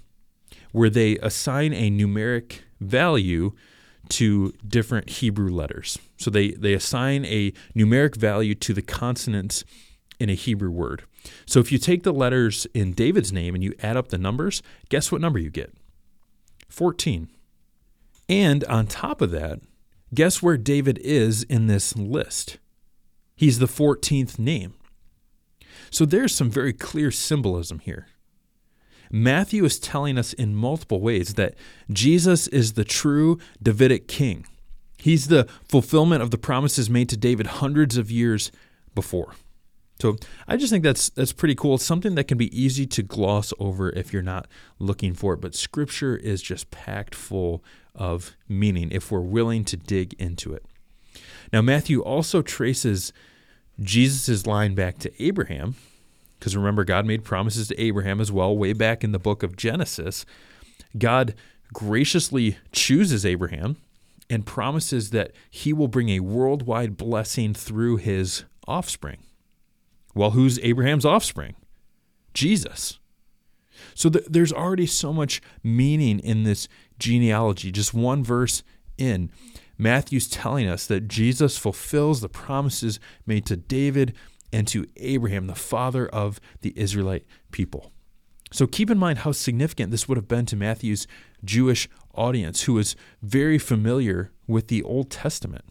where 0.72 0.90
they 0.90 1.18
assign 1.18 1.74
a 1.74 1.92
numeric 1.92 2.60
value 2.80 3.52
to 4.10 4.54
different 4.68 5.10
Hebrew 5.10 5.50
letters. 5.50 6.00
So 6.18 6.30
they, 6.30 6.52
they 6.52 6.74
assign 6.74 7.26
a 7.26 7.52
numeric 7.76 8.16
value 8.16 8.56
to 8.56 8.74
the 8.74 8.82
consonants 8.82 9.64
in 10.20 10.30
a 10.30 10.34
Hebrew 10.34 10.72
word. 10.72 11.04
So 11.46 11.60
if 11.60 11.72
you 11.72 11.78
take 11.78 12.04
the 12.04 12.14
letters 12.14 12.66
in 12.74 12.94
David's 12.94 13.32
name 13.32 13.54
and 13.54 13.64
you 13.64 13.74
add 13.82 13.98
up 13.98 14.10
the 14.10 14.18
numbers, 14.18 14.62
guess 14.90 15.12
what 15.12 15.22
number 15.22 15.40
you 15.40 15.50
get? 15.50 15.74
14. 16.70 17.30
And 18.28 18.64
on 18.66 18.88
top 18.88 19.22
of 19.22 19.32
that, 19.32 19.60
Guess 20.14 20.42
where 20.42 20.58
David 20.58 21.00
is 21.00 21.44
in 21.44 21.68
this 21.68 21.96
list? 21.96 22.58
He's 23.36 23.60
the 23.60 23.66
14th 23.66 24.38
name. 24.38 24.74
So 25.90 26.06
there's 26.06 26.36
some 26.36 26.50
very 26.50 26.74
clear 26.74 27.12
symbolism 27.12 27.80
here. 27.80 28.08
Matthew 29.10 29.64
is 29.66 29.80
telling 29.80 30.18
us 30.18 30.34
in 30.34 30.56
multiple 30.56 31.02
ways 31.02 31.34
that 31.36 31.56
Jesus 31.92 32.48
is 32.48 32.74
the 32.74 32.86
true 32.86 33.40
Davidic 33.62 34.08
king. 34.08 34.46
He's 34.98 35.28
the 35.28 35.48
fulfillment 35.68 36.22
of 36.22 36.32
the 36.32 36.38
promises 36.38 36.90
made 36.90 37.10
to 37.10 37.18
David 37.18 37.48
hundreds 37.48 37.98
of 37.98 38.12
years 38.12 38.52
before. 38.94 39.34
So 40.00 40.16
I 40.48 40.58
just 40.58 40.72
think 40.72 40.84
that's 40.84 41.10
that's 41.10 41.34
pretty 41.34 41.56
cool. 41.56 41.76
It's 41.76 41.86
something 41.86 42.16
that 42.16 42.28
can 42.28 42.38
be 42.38 42.58
easy 42.60 42.88
to 42.88 43.04
gloss 43.04 43.54
over 43.60 43.90
if 43.92 44.12
you're 44.12 44.22
not 44.22 44.48
looking 44.80 45.14
for 45.14 45.34
it, 45.34 45.42
but 45.42 45.56
scripture 45.56 46.16
is 46.16 46.42
just 46.42 46.72
packed 46.72 47.14
full 47.14 47.64
of 47.96 48.36
meaning 48.48 48.90
if 48.92 49.12
we're 49.12 49.20
willing 49.20 49.64
to 49.66 49.78
dig 49.78 50.14
into 50.20 50.54
it. 50.54 50.66
Now 51.52 51.62
Matthew 51.62 52.02
also 52.02 52.42
traces 52.42 53.12
Jesus' 53.80 54.46
line 54.46 54.76
back 54.76 54.98
to 55.00 55.24
Abraham, 55.24 55.76
because 56.40 56.56
remember, 56.56 56.84
God 56.84 57.06
made 57.06 57.24
promises 57.24 57.68
to 57.68 57.80
Abraham 57.80 58.20
as 58.20 58.32
well, 58.32 58.58
way 58.58 58.74
back 58.74 59.04
in 59.04 59.12
the 59.12 59.20
book 59.20 59.44
of 59.44 59.56
Genesis. 59.56 60.26
God 60.98 61.36
graciously 61.74 62.58
chooses 62.72 63.26
Abraham 63.26 63.78
and 64.30 64.46
promises 64.46 65.12
that 65.12 65.34
he 65.50 65.72
will 65.72 65.88
bring 65.88 66.10
a 66.10 66.20
worldwide 66.22 66.98
blessing 66.98 67.54
through 67.54 67.98
his 67.98 68.46
offspring. 68.68 69.18
Well, 70.16 70.32
who's 70.32 70.58
Abraham's 70.60 71.06
offspring? 71.06 71.56
Jesus. 72.34 72.98
So 73.96 74.10
th- 74.10 74.26
there's 74.30 74.54
already 74.54 74.86
so 74.86 75.14
much 75.14 75.42
meaning 75.64 76.20
in 76.20 76.44
this 76.44 76.68
genealogy. 77.00 77.72
Just 77.72 77.94
one 77.94 78.24
verse 78.24 78.64
in, 78.98 79.32
Matthew's 79.78 80.28
telling 80.28 80.68
us 80.68 80.86
that 80.88 81.08
Jesus 81.08 81.58
fulfills 81.58 82.22
the 82.22 82.30
promises 82.30 83.00
made 83.26 83.46
to 83.48 83.58
David 83.58 84.14
and 84.54 84.68
to 84.68 84.86
Abraham, 84.98 85.48
the 85.48 85.56
father 85.56 86.08
of 86.08 86.40
the 86.62 86.74
Israelite 86.76 87.26
people. 87.52 87.92
So 88.52 88.68
keep 88.68 88.90
in 88.90 88.98
mind 88.98 89.20
how 89.20 89.32
significant 89.32 89.92
this 89.92 90.08
would 90.08 90.18
have 90.18 90.28
been 90.28 90.46
to 90.48 90.56
Matthew's 90.56 91.08
Jewish 91.44 91.88
audience, 92.14 92.64
who 92.64 92.74
was 92.74 92.96
very 93.22 93.58
familiar 93.58 94.32
with 94.46 94.68
the 94.68 94.84
Old 94.84 95.10
Testament. 95.10 95.64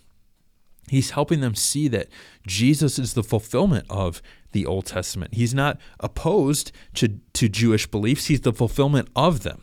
He's 0.90 1.11
helping 1.11 1.40
them 1.40 1.54
see 1.54 1.87
that 1.87 2.09
Jesus 2.49 2.99
is 2.99 3.14
the 3.14 3.23
fulfillment 3.23 3.87
of 3.88 4.20
the 4.50 4.66
Old 4.66 4.87
Testament. 4.87 5.35
He's 5.35 5.54
not 5.54 5.78
opposed 6.00 6.73
to, 6.94 7.20
to 7.35 7.49
Jewish 7.49 7.87
beliefs, 7.87 8.26
he's 8.26 8.40
the 8.40 8.52
fulfillment 8.52 9.09
of 9.14 9.44
them. 9.44 9.62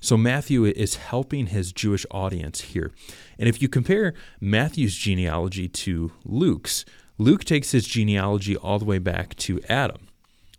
So 0.00 0.16
Matthew 0.16 0.64
is 0.64 0.94
helping 0.94 1.48
his 1.48 1.72
Jewish 1.72 2.06
audience 2.12 2.60
here. 2.60 2.92
And 3.40 3.48
if 3.48 3.60
you 3.60 3.68
compare 3.68 4.14
Matthew's 4.40 4.94
genealogy 4.94 5.66
to 5.66 6.12
Luke's, 6.24 6.84
Luke 7.18 7.42
takes 7.42 7.72
his 7.72 7.88
genealogy 7.88 8.56
all 8.56 8.78
the 8.78 8.84
way 8.84 9.00
back 9.00 9.34
to 9.36 9.60
Adam 9.68 10.06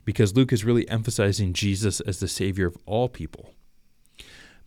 because 0.03 0.35
Luke 0.35 0.51
is 0.51 0.65
really 0.65 0.89
emphasizing 0.89 1.53
Jesus 1.53 2.01
as 2.01 2.19
the 2.19 2.27
Savior 2.27 2.65
of 2.65 2.77
all 2.85 3.07
people. 3.07 3.53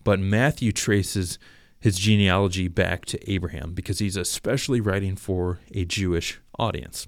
But 0.03 0.19
Matthew 0.19 0.73
traces 0.73 1.39
his 1.81 1.99
genealogy 1.99 2.69
back 2.69 3.07
to 3.07 3.31
Abraham 3.31 3.73
because 3.73 3.99
he's 3.99 4.17
especially 4.17 4.81
writing 4.81 5.17
for 5.17 5.61
a 5.75 5.85
Jewish 5.85 6.39
audience. 6.59 7.07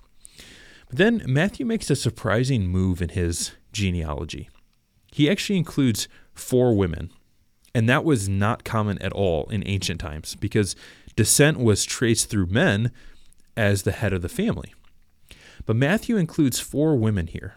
But 0.89 0.99
then 0.99 1.23
Matthew 1.27 1.67
makes 1.67 1.91
a 1.91 1.97
surprising 1.97 2.67
move 2.67 3.03
in 3.03 3.11
his 3.11 3.53
genealogy. 3.73 4.49
He 5.13 5.31
actually 5.31 5.59
includes 5.59 6.09
four 6.35 6.75
women, 6.75 7.11
and 7.75 7.89
that 7.89 8.05
was 8.05 8.29
not 8.29 8.65
common 8.65 9.01
at 9.03 9.13
all 9.13 9.47
in 9.51 9.63
ancient 9.67 10.01
times 10.01 10.35
because 10.35 10.75
descent 11.17 11.59
was 11.59 11.85
traced 11.85 12.31
through 12.31 12.47
men 12.47 12.91
as 13.57 13.83
the 13.83 13.93
head 13.93 14.15
of 14.15 14.23
the 14.23 14.29
family. 14.29 14.75
But 15.67 15.77
Matthew 15.77 16.17
includes 16.17 16.61
four 16.61 16.97
women 16.97 17.27
here. 17.27 17.57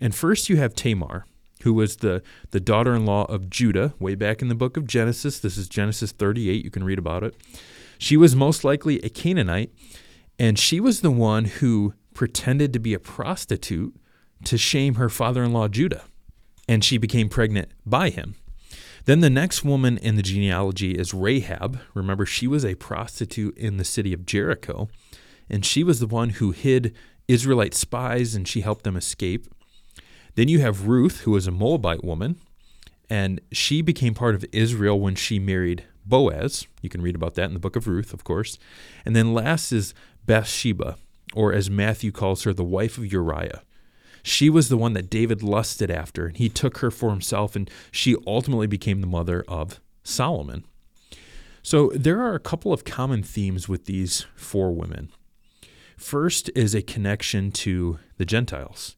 And 0.00 0.14
first 0.14 0.48
you 0.48 0.56
have 0.56 0.74
Tamar, 0.74 1.26
who 1.62 1.74
was 1.74 1.96
the, 1.96 2.22
the 2.50 2.60
daughter 2.60 2.94
in 2.94 3.04
law 3.04 3.24
of 3.24 3.50
Judah, 3.50 3.94
way 3.98 4.14
back 4.14 4.42
in 4.42 4.48
the 4.48 4.54
book 4.54 4.76
of 4.76 4.86
Genesis. 4.86 5.38
This 5.38 5.56
is 5.56 5.68
Genesis 5.68 6.12
38. 6.12 6.64
You 6.64 6.70
can 6.70 6.84
read 6.84 6.98
about 6.98 7.22
it. 7.22 7.34
She 7.98 8.16
was 8.16 8.36
most 8.36 8.64
likely 8.64 9.00
a 9.00 9.08
Canaanite, 9.08 9.72
and 10.38 10.58
she 10.58 10.80
was 10.80 11.00
the 11.00 11.10
one 11.10 11.46
who 11.46 11.94
pretended 12.14 12.72
to 12.72 12.78
be 12.78 12.94
a 12.94 13.00
prostitute 13.00 13.94
to 14.44 14.56
shame 14.56 14.94
her 14.94 15.08
father 15.08 15.42
in 15.42 15.52
law 15.52 15.68
Judah. 15.68 16.04
And 16.68 16.84
she 16.84 16.98
became 16.98 17.28
pregnant 17.28 17.70
by 17.84 18.10
him. 18.10 18.34
Then 19.04 19.20
the 19.20 19.30
next 19.30 19.64
woman 19.64 19.96
in 19.98 20.16
the 20.16 20.22
genealogy 20.22 20.92
is 20.92 21.14
Rahab. 21.14 21.80
Remember, 21.94 22.26
she 22.26 22.46
was 22.46 22.64
a 22.64 22.74
prostitute 22.74 23.56
in 23.56 23.78
the 23.78 23.84
city 23.84 24.12
of 24.12 24.26
Jericho, 24.26 24.88
and 25.48 25.64
she 25.64 25.82
was 25.82 25.98
the 25.98 26.06
one 26.06 26.30
who 26.30 26.50
hid 26.50 26.94
Israelite 27.26 27.74
spies 27.74 28.34
and 28.34 28.48
she 28.48 28.62
helped 28.62 28.84
them 28.84 28.96
escape. 28.96 29.46
Then 30.34 30.48
you 30.48 30.60
have 30.60 30.86
Ruth, 30.86 31.20
who 31.20 31.32
was 31.32 31.46
a 31.46 31.52
Moabite 31.52 32.04
woman, 32.04 32.36
and 33.10 33.40
she 33.52 33.82
became 33.82 34.14
part 34.14 34.34
of 34.34 34.44
Israel 34.52 35.00
when 35.00 35.14
she 35.14 35.38
married 35.38 35.84
Boaz. 36.04 36.66
You 36.82 36.88
can 36.88 37.02
read 37.02 37.14
about 37.14 37.34
that 37.34 37.44
in 37.44 37.54
the 37.54 37.60
book 37.60 37.76
of 37.76 37.86
Ruth, 37.86 38.12
of 38.12 38.24
course. 38.24 38.58
And 39.04 39.16
then 39.16 39.34
last 39.34 39.72
is 39.72 39.94
Bathsheba, 40.26 40.96
or 41.34 41.52
as 41.52 41.70
Matthew 41.70 42.12
calls 42.12 42.42
her, 42.44 42.52
the 42.52 42.64
wife 42.64 42.98
of 42.98 43.10
Uriah. 43.10 43.62
She 44.22 44.50
was 44.50 44.68
the 44.68 44.76
one 44.76 44.92
that 44.92 45.10
David 45.10 45.42
lusted 45.42 45.90
after, 45.90 46.26
and 46.26 46.36
he 46.36 46.48
took 46.48 46.78
her 46.78 46.90
for 46.90 47.10
himself, 47.10 47.56
and 47.56 47.70
she 47.90 48.16
ultimately 48.26 48.66
became 48.66 49.00
the 49.00 49.06
mother 49.06 49.44
of 49.48 49.80
Solomon. 50.02 50.64
So 51.62 51.90
there 51.94 52.20
are 52.20 52.34
a 52.34 52.40
couple 52.40 52.72
of 52.72 52.84
common 52.84 53.22
themes 53.22 53.68
with 53.68 53.86
these 53.86 54.26
four 54.34 54.72
women. 54.72 55.10
First 55.96 56.50
is 56.54 56.74
a 56.74 56.82
connection 56.82 57.50
to 57.52 57.98
the 58.18 58.24
Gentiles, 58.24 58.96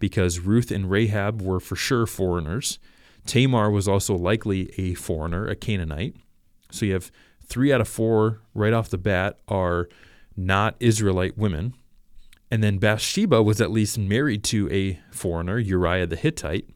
because 0.00 0.40
Ruth 0.40 0.72
and 0.72 0.90
Rahab 0.90 1.40
were 1.40 1.60
for 1.60 1.76
sure 1.76 2.06
foreigners. 2.06 2.80
Tamar 3.26 3.70
was 3.70 3.86
also 3.86 4.16
likely 4.16 4.72
a 4.76 4.94
foreigner, 4.94 5.46
a 5.46 5.54
Canaanite. 5.54 6.16
So 6.72 6.86
you 6.86 6.94
have 6.94 7.12
three 7.44 7.72
out 7.72 7.80
of 7.80 7.88
four 7.88 8.40
right 8.54 8.72
off 8.72 8.88
the 8.88 8.98
bat 8.98 9.38
are 9.46 9.88
not 10.36 10.74
Israelite 10.80 11.38
women. 11.38 11.74
And 12.50 12.64
then 12.64 12.78
Bathsheba 12.78 13.42
was 13.42 13.60
at 13.60 13.70
least 13.70 13.98
married 13.98 14.42
to 14.44 14.68
a 14.72 14.98
foreigner, 15.12 15.58
Uriah 15.58 16.06
the 16.06 16.16
Hittite. 16.16 16.68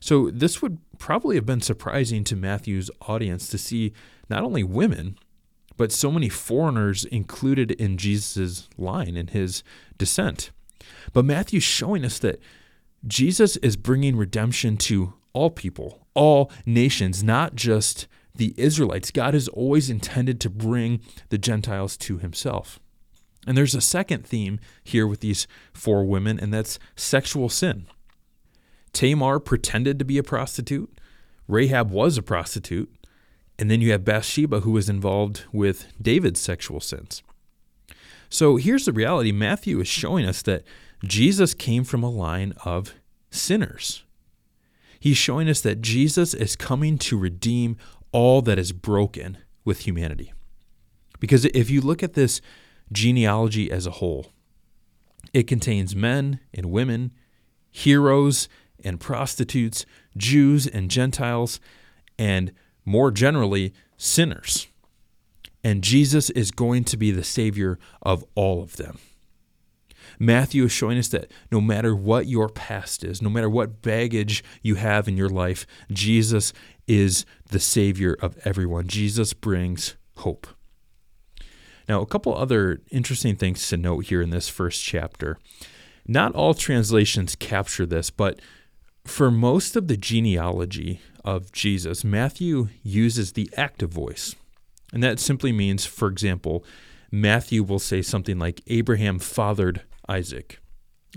So 0.00 0.30
this 0.30 0.62
would 0.62 0.78
probably 0.98 1.36
have 1.36 1.44
been 1.44 1.60
surprising 1.60 2.24
to 2.24 2.36
Matthew's 2.36 2.90
audience 3.02 3.48
to 3.48 3.58
see 3.58 3.92
not 4.30 4.42
only 4.42 4.62
women, 4.62 5.18
but 5.76 5.92
so 5.92 6.10
many 6.10 6.28
foreigners 6.28 7.04
included 7.04 7.72
in 7.72 7.96
Jesus' 7.96 8.68
line 8.78 9.16
in 9.16 9.28
his 9.28 9.62
descent. 9.98 10.50
But 11.12 11.24
Matthew's 11.24 11.62
showing 11.62 12.04
us 12.04 12.18
that 12.20 12.40
Jesus 13.06 13.56
is 13.58 13.76
bringing 13.76 14.16
redemption 14.16 14.76
to 14.78 15.14
all 15.32 15.50
people, 15.50 16.06
all 16.14 16.50
nations, 16.64 17.22
not 17.22 17.54
just 17.54 18.06
the 18.34 18.54
Israelites. 18.56 19.10
God 19.10 19.34
has 19.34 19.48
always 19.48 19.90
intended 19.90 20.40
to 20.40 20.50
bring 20.50 21.00
the 21.28 21.38
Gentiles 21.38 21.96
to 21.98 22.18
himself. 22.18 22.80
And 23.46 23.56
there's 23.56 23.74
a 23.74 23.80
second 23.80 24.26
theme 24.26 24.58
here 24.82 25.06
with 25.06 25.20
these 25.20 25.46
four 25.72 26.04
women, 26.04 26.40
and 26.40 26.52
that's 26.52 26.78
sexual 26.96 27.48
sin. 27.48 27.86
Tamar 28.92 29.38
pretended 29.38 29.98
to 29.98 30.04
be 30.04 30.18
a 30.18 30.22
prostitute. 30.22 30.98
Rahab 31.46 31.90
was 31.90 32.16
a 32.16 32.22
prostitute. 32.22 32.90
And 33.58 33.70
then 33.70 33.80
you 33.80 33.92
have 33.92 34.04
Bathsheba, 34.04 34.60
who 34.60 34.72
was 34.72 34.88
involved 34.88 35.44
with 35.52 35.86
David's 36.00 36.40
sexual 36.40 36.80
sins. 36.80 37.22
So 38.28 38.56
here's 38.56 38.84
the 38.84 38.92
reality 38.92 39.32
Matthew 39.32 39.80
is 39.80 39.88
showing 39.88 40.24
us 40.24 40.42
that 40.42 40.64
Jesus 41.04 41.54
came 41.54 41.84
from 41.84 42.02
a 42.02 42.10
line 42.10 42.54
of 42.64 42.94
sinners. 43.30 44.04
He's 44.98 45.16
showing 45.16 45.48
us 45.48 45.60
that 45.60 45.82
Jesus 45.82 46.32
is 46.34 46.56
coming 46.56 46.98
to 46.98 47.18
redeem 47.18 47.76
all 48.12 48.40
that 48.42 48.58
is 48.58 48.72
broken 48.72 49.38
with 49.64 49.80
humanity. 49.80 50.32
Because 51.20 51.44
if 51.46 51.68
you 51.70 51.80
look 51.80 52.02
at 52.02 52.14
this 52.14 52.40
genealogy 52.92 53.70
as 53.70 53.86
a 53.86 53.92
whole. 53.92 54.26
It 55.32 55.46
contains 55.46 55.96
men 55.96 56.40
and 56.52 56.66
women, 56.66 57.12
heroes 57.70 58.48
and 58.82 59.00
prostitutes, 59.00 59.86
Jews 60.16 60.66
and 60.66 60.90
Gentiles, 60.90 61.60
and 62.18 62.52
more 62.84 63.10
generally, 63.10 63.72
sinners. 63.96 64.68
And 65.64 65.82
Jesus 65.82 66.28
is 66.30 66.50
going 66.50 66.84
to 66.84 66.96
be 66.98 67.10
the 67.10 67.24
Savior 67.24 67.78
of 68.02 68.24
all 68.34 68.62
of 68.62 68.76
them. 68.76 68.98
Matthew 70.18 70.64
is 70.64 70.72
showing 70.72 70.98
us 70.98 71.08
that 71.08 71.30
no 71.50 71.60
matter 71.60 71.96
what 71.96 72.26
your 72.26 72.48
past 72.48 73.02
is, 73.02 73.22
no 73.22 73.30
matter 73.30 73.48
what 73.48 73.82
baggage 73.82 74.44
you 74.62 74.74
have 74.76 75.08
in 75.08 75.16
your 75.16 75.30
life, 75.30 75.66
Jesus 75.90 76.52
is 76.86 77.24
the 77.48 77.58
Savior 77.58 78.16
of 78.20 78.38
everyone. 78.44 78.86
Jesus 78.86 79.32
brings 79.32 79.96
hope. 80.18 80.46
Now, 81.88 82.00
a 82.00 82.06
couple 82.06 82.36
other 82.36 82.80
interesting 82.90 83.34
things 83.34 83.66
to 83.68 83.76
note 83.76 84.06
here 84.06 84.22
in 84.22 84.30
this 84.30 84.48
first 84.48 84.82
chapter. 84.82 85.38
Not 86.06 86.34
all 86.34 86.54
translations 86.54 87.34
capture 87.34 87.86
this, 87.86 88.10
but 88.10 88.40
for 89.04 89.30
most 89.30 89.76
of 89.76 89.88
the 89.88 89.96
genealogy 89.96 91.00
of 91.24 91.52
Jesus, 91.52 92.04
Matthew 92.04 92.68
uses 92.82 93.32
the 93.32 93.50
active 93.56 93.90
voice. 93.90 94.34
And 94.94 95.02
that 95.02 95.18
simply 95.18 95.50
means, 95.50 95.84
for 95.84 96.06
example, 96.06 96.64
Matthew 97.10 97.64
will 97.64 97.80
say 97.80 98.00
something 98.00 98.38
like 98.38 98.62
Abraham 98.68 99.18
fathered 99.18 99.82
Isaac, 100.08 100.60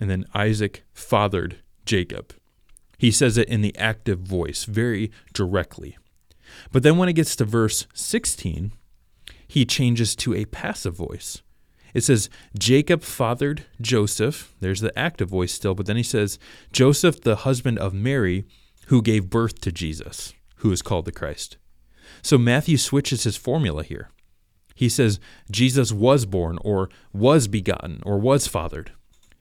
and 0.02 0.10
then 0.10 0.26
Isaac 0.34 0.84
fathered 0.94 1.60
Jacob. 1.86 2.34
He 2.98 3.12
says 3.12 3.38
it 3.38 3.48
in 3.48 3.62
the 3.62 3.78
active 3.78 4.20
voice, 4.20 4.66
very 4.66 5.12
directly. 5.32 5.96
But 6.72 6.82
then 6.82 6.98
when 6.98 7.08
it 7.08 7.14
gets 7.14 7.36
to 7.36 7.46
verse 7.46 7.86
16, 7.94 8.72
he 9.48 9.64
changes 9.64 10.16
to 10.16 10.34
a 10.34 10.46
passive 10.46 10.96
voice. 10.96 11.44
It 11.94 12.04
says, 12.04 12.32
Jacob 12.58 13.04
fathered 13.04 13.66
Joseph. 13.80 14.56
There's 14.60 14.82
the 14.82 14.98
active 14.98 15.30
voice 15.30 15.54
still, 15.54 15.76
but 15.76 15.86
then 15.86 15.98
he 15.98 16.04
says, 16.04 16.40
Joseph, 16.72 17.22
the 17.22 17.38
husband 17.38 17.78
of 17.78 17.94
Mary, 17.94 18.46
who 18.88 19.04
gave 19.04 19.30
birth 19.30 19.62
to 19.62 19.72
Jesus, 19.72 20.34
who 20.58 20.72
is 20.72 20.82
called 20.82 21.06
the 21.06 21.12
Christ. 21.12 21.58
So 22.22 22.38
Matthew 22.38 22.78
switches 22.78 23.24
his 23.24 23.38
formula 23.38 23.84
here. 23.84 24.10
He 24.76 24.90
says, 24.90 25.20
Jesus 25.50 25.92
was 25.92 26.26
born, 26.26 26.60
or 26.62 26.90
was 27.12 27.48
begotten, 27.48 28.02
or 28.06 28.20
was 28.20 28.48
fathered. 28.48 28.92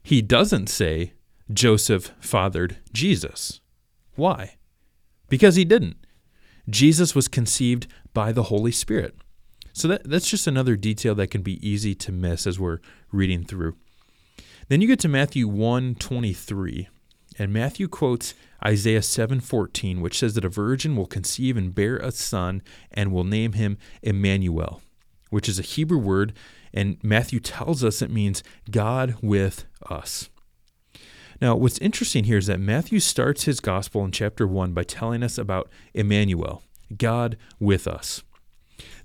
He 0.02 0.22
doesn't 0.22 0.68
say, 0.68 1.12
Joseph 1.52 2.12
fathered 2.20 2.78
Jesus. 2.92 3.60
Why? 4.14 4.56
Because 5.28 5.56
he 5.56 5.64
didn't. 5.64 5.96
Jesus 6.68 7.14
was 7.14 7.28
conceived 7.28 7.86
by 8.14 8.32
the 8.32 8.44
Holy 8.44 8.72
Spirit. 8.72 9.14
So 9.72 9.88
that, 9.88 10.08
that's 10.08 10.28
just 10.28 10.46
another 10.46 10.74
detail 10.74 11.14
that 11.16 11.30
can 11.30 11.42
be 11.42 11.66
easy 11.66 11.94
to 11.96 12.12
miss 12.12 12.46
as 12.46 12.58
we're 12.58 12.78
reading 13.12 13.44
through. 13.44 13.76
Then 14.68 14.80
you 14.80 14.88
get 14.88 14.98
to 15.00 15.08
Matthew 15.08 15.46
1:23, 15.46 16.88
and 17.38 17.52
Matthew 17.52 17.88
quotes 17.88 18.34
Isaiah 18.64 19.02
7:14, 19.02 20.00
which 20.00 20.18
says 20.18 20.34
that 20.34 20.44
a 20.44 20.48
virgin 20.48 20.96
will 20.96 21.06
conceive 21.06 21.56
and 21.56 21.74
bear 21.74 21.96
a 21.98 22.10
son 22.10 22.62
and 22.90 23.12
will 23.12 23.24
name 23.24 23.52
him 23.52 23.78
Emmanuel, 24.02 24.82
which 25.30 25.48
is 25.48 25.58
a 25.58 25.62
Hebrew 25.62 25.98
word, 25.98 26.32
and 26.72 26.98
Matthew 27.02 27.40
tells 27.40 27.84
us 27.84 28.02
it 28.02 28.10
means 28.10 28.42
God 28.70 29.16
with 29.22 29.66
us. 29.88 30.30
Now, 31.40 31.54
what's 31.54 31.78
interesting 31.78 32.24
here 32.24 32.38
is 32.38 32.46
that 32.46 32.60
Matthew 32.60 32.98
starts 32.98 33.44
his 33.44 33.60
gospel 33.60 34.04
in 34.04 34.10
chapter 34.10 34.46
1 34.46 34.72
by 34.72 34.84
telling 34.84 35.22
us 35.22 35.36
about 35.36 35.70
Emmanuel, 35.92 36.62
God 36.96 37.36
with 37.60 37.86
us. 37.86 38.22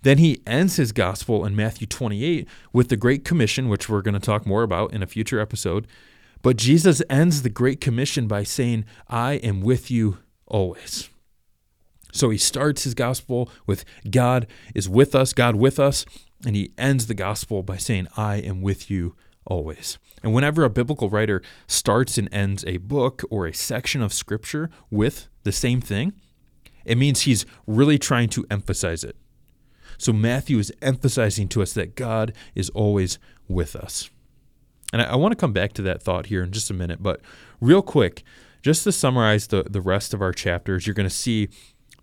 Then 0.02 0.18
he 0.18 0.42
ends 0.48 0.78
his 0.78 0.92
gospel 0.92 1.46
in 1.46 1.56
Matthew 1.56 1.88
28 1.88 2.48
with 2.74 2.90
the 2.90 2.98
Great 2.98 3.24
Commission, 3.24 3.70
which 3.70 3.90
we're 3.90 4.02
going 4.02 4.14
to 4.14 4.20
talk 4.20 4.46
more 4.46 4.64
about 4.64 4.94
in 4.94 5.04
a 5.04 5.08
future 5.08 5.40
episode. 5.40 5.88
But 6.42 6.58
Jesus 6.58 7.02
ends 7.10 7.42
the 7.42 7.50
Great 7.50 7.82
Commission 7.82 8.28
by 8.28 8.44
saying, 8.44 8.86
I 9.08 9.34
am 9.34 9.62
with 9.62 9.92
you 9.92 10.18
always. 10.48 11.10
So 12.12 12.30
he 12.30 12.38
starts 12.38 12.84
his 12.84 12.94
gospel 12.94 13.50
with 13.66 13.86
God 14.10 14.48
is 14.76 14.90
with 14.90 15.16
us, 15.16 15.34
God 15.34 15.56
with 15.56 15.80
us, 15.80 16.06
and 16.46 16.56
he 16.56 16.74
ends 16.78 17.08
the 17.08 17.14
gospel 17.14 17.64
by 17.64 17.78
saying, 17.78 18.08
I 18.18 18.38
am 18.38 18.62
with 18.62 18.90
you 18.90 19.16
always. 19.46 19.98
And 20.24 20.34
whenever 20.34 20.64
a 20.64 20.70
biblical 20.70 21.10
writer 21.10 21.42
starts 21.68 22.18
and 22.18 22.32
ends 22.34 22.64
a 22.66 22.78
book 22.78 23.24
or 23.30 23.46
a 23.46 23.54
section 23.54 24.02
of 24.02 24.14
scripture 24.14 24.70
with 24.90 25.28
the 25.44 25.52
same 25.52 25.82
thing, 25.82 26.14
it 26.86 26.98
means 26.98 27.22
he's 27.22 27.46
really 27.66 27.98
trying 27.98 28.30
to 28.30 28.46
emphasize 28.50 29.04
it. 29.04 29.16
So 29.98 30.12
Matthew 30.12 30.58
is 30.58 30.74
emphasizing 30.82 31.48
to 31.50 31.62
us 31.62 31.74
that 31.74 31.96
God 31.96 32.34
is 32.56 32.70
always 32.72 33.20
with 33.48 33.76
us. 33.76 34.10
And 34.92 35.02
I, 35.02 35.06
I 35.06 35.16
want 35.16 35.32
to 35.32 35.36
come 35.36 35.54
back 35.54 35.74
to 35.74 35.82
that 35.84 36.02
thought 36.02 36.28
here 36.28 36.44
in 36.44 36.52
just 36.52 36.70
a 36.70 36.74
minute, 36.74 37.02
but 37.02 37.22
real 37.60 37.82
quick, 37.82 38.24
just 38.62 38.84
to 38.84 38.92
summarize 38.92 39.48
the, 39.48 39.64
the 39.64 39.82
rest 39.82 40.14
of 40.14 40.22
our 40.22 40.32
chapters, 40.32 40.86
you're 40.86 40.94
going 40.94 41.10
to 41.10 41.16
see 41.16 41.50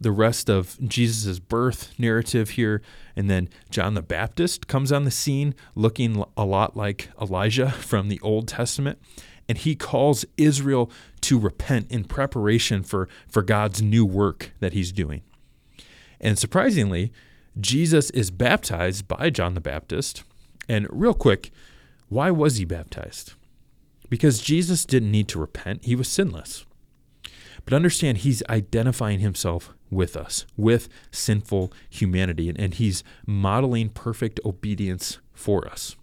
the 0.00 0.12
rest 0.12 0.49
of 0.49 0.78
Jesus' 0.87 1.38
birth 1.38 1.92
narrative 1.99 2.50
here. 2.50 2.83
And 3.16 3.28
then 3.28 3.49
John 3.71 3.95
the 3.95 4.02
Baptist 4.02 4.68
comes 4.68 4.92
on 4.92 5.04
the 5.04 5.11
scene 5.11 5.54
looking 5.75 6.25
a 6.37 6.45
lot 6.45 6.76
like 6.76 7.11
Elijah 7.21 7.71
from 7.78 8.09
the 8.09 8.21
Old 8.21 8.49
Testament. 8.49 8.99
And 9.49 9.57
he 9.57 9.75
calls 9.75 10.25
Israel 10.37 10.90
to 11.23 11.38
repent 11.38 11.90
in 11.90 12.04
preparation 12.04 12.83
for, 12.83 13.09
for 13.29 13.42
God's 13.42 13.81
new 13.81 14.05
work 14.05 14.53
that 14.61 14.74
he's 14.74 14.92
doing. 14.92 15.22
And 16.20 16.38
surprisingly, 16.38 17.12
Jesus 17.59 18.11
is 18.11 18.31
baptized 18.31 19.09
by 19.09 19.31
John 19.31 19.55
the 19.55 19.61
Baptist. 19.61 20.22
And 20.68 20.87
real 20.90 21.14
quick, 21.14 21.51
why 22.09 22.31
was 22.31 22.57
he 22.57 22.64
baptized? 22.64 23.35
Because 24.09 24.40
Jesus 24.40 24.85
didn't 24.85 25.11
need 25.11 25.29
to 25.29 25.38
repent, 25.38 25.85
he 25.85 25.94
was 25.94 26.09
sinless. 26.09 26.64
But 27.64 27.75
understand, 27.75 28.18
he's 28.18 28.42
identifying 28.49 29.21
himself 29.21 29.75
with 29.90 30.16
us, 30.16 30.47
with 30.57 30.88
sinful 31.11 31.73
humanity, 31.90 32.49
and, 32.49 32.59
and 32.59 32.75
he's 32.75 33.05
modeling 33.27 33.90
perfect 33.90 34.40
obedience 34.44 35.18
for 35.33 35.68
us. 35.68 35.97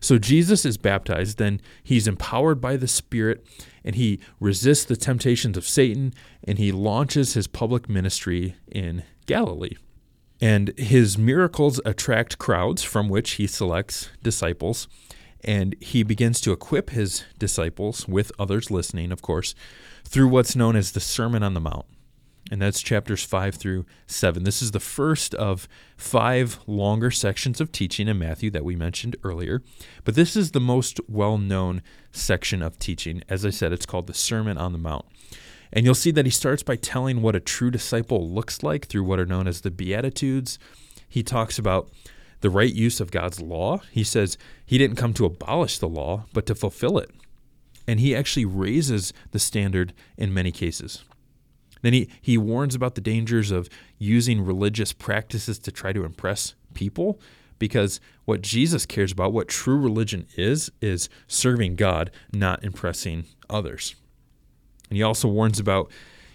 So 0.00 0.18
Jesus 0.18 0.64
is 0.64 0.76
baptized, 0.76 1.38
then 1.38 1.60
he's 1.82 2.06
empowered 2.06 2.60
by 2.60 2.76
the 2.76 2.88
Spirit, 2.88 3.46
and 3.84 3.96
he 3.96 4.20
resists 4.40 4.84
the 4.84 4.96
temptations 4.96 5.56
of 5.56 5.66
Satan, 5.66 6.14
and 6.44 6.58
he 6.58 6.72
launches 6.72 7.34
his 7.34 7.46
public 7.46 7.88
ministry 7.88 8.56
in 8.70 9.02
Galilee. 9.26 9.76
And 10.40 10.76
his 10.78 11.16
miracles 11.16 11.80
attract 11.84 12.38
crowds 12.38 12.82
from 12.82 13.08
which 13.08 13.32
he 13.32 13.46
selects 13.46 14.10
disciples. 14.22 14.88
And 15.44 15.76
he 15.80 16.02
begins 16.02 16.40
to 16.42 16.52
equip 16.52 16.90
his 16.90 17.24
disciples, 17.38 18.08
with 18.08 18.32
others 18.38 18.70
listening, 18.70 19.12
of 19.12 19.22
course, 19.22 19.54
through 20.04 20.28
what's 20.28 20.56
known 20.56 20.76
as 20.76 20.92
the 20.92 21.00
Sermon 21.00 21.42
on 21.42 21.54
the 21.54 21.60
Mount. 21.60 21.86
And 22.50 22.62
that's 22.62 22.80
chapters 22.80 23.24
5 23.24 23.56
through 23.56 23.86
7. 24.06 24.44
This 24.44 24.62
is 24.62 24.70
the 24.70 24.80
first 24.80 25.34
of 25.34 25.66
five 25.96 26.60
longer 26.66 27.10
sections 27.10 27.60
of 27.60 27.72
teaching 27.72 28.06
in 28.06 28.18
Matthew 28.18 28.50
that 28.50 28.64
we 28.64 28.76
mentioned 28.76 29.16
earlier. 29.24 29.62
But 30.04 30.14
this 30.14 30.36
is 30.36 30.52
the 30.52 30.60
most 30.60 31.00
well 31.08 31.38
known 31.38 31.82
section 32.12 32.62
of 32.62 32.78
teaching. 32.78 33.22
As 33.28 33.44
I 33.44 33.50
said, 33.50 33.72
it's 33.72 33.86
called 33.86 34.06
the 34.06 34.14
Sermon 34.14 34.58
on 34.58 34.72
the 34.72 34.78
Mount. 34.78 35.06
And 35.76 35.84
you'll 35.84 35.94
see 35.94 36.10
that 36.12 36.24
he 36.24 36.30
starts 36.30 36.62
by 36.62 36.76
telling 36.76 37.20
what 37.20 37.36
a 37.36 37.40
true 37.40 37.70
disciple 37.70 38.30
looks 38.30 38.62
like 38.62 38.86
through 38.86 39.04
what 39.04 39.20
are 39.20 39.26
known 39.26 39.46
as 39.46 39.60
the 39.60 39.70
Beatitudes. 39.70 40.58
He 41.06 41.22
talks 41.22 41.58
about 41.58 41.90
the 42.40 42.48
right 42.48 42.72
use 42.72 42.98
of 42.98 43.10
God's 43.10 43.42
law. 43.42 43.82
He 43.92 44.02
says 44.02 44.38
he 44.64 44.78
didn't 44.78 44.96
come 44.96 45.12
to 45.12 45.26
abolish 45.26 45.78
the 45.78 45.86
law, 45.86 46.24
but 46.32 46.46
to 46.46 46.54
fulfill 46.54 46.96
it. 46.96 47.10
And 47.86 48.00
he 48.00 48.16
actually 48.16 48.46
raises 48.46 49.12
the 49.32 49.38
standard 49.38 49.92
in 50.16 50.32
many 50.32 50.50
cases. 50.50 51.04
Then 51.82 51.92
he, 51.92 52.08
he 52.22 52.38
warns 52.38 52.74
about 52.74 52.94
the 52.94 53.02
dangers 53.02 53.50
of 53.50 53.68
using 53.98 54.42
religious 54.42 54.94
practices 54.94 55.58
to 55.58 55.70
try 55.70 55.92
to 55.92 56.06
impress 56.06 56.54
people 56.72 57.20
because 57.58 58.00
what 58.24 58.40
Jesus 58.40 58.86
cares 58.86 59.12
about, 59.12 59.34
what 59.34 59.48
true 59.48 59.78
religion 59.78 60.26
is, 60.38 60.72
is 60.80 61.10
serving 61.28 61.76
God, 61.76 62.10
not 62.32 62.64
impressing 62.64 63.26
others. 63.50 63.94
And 64.88 64.96
he 64.96 65.02
also 65.02 65.28
warns 65.28 65.58
about 65.58 65.90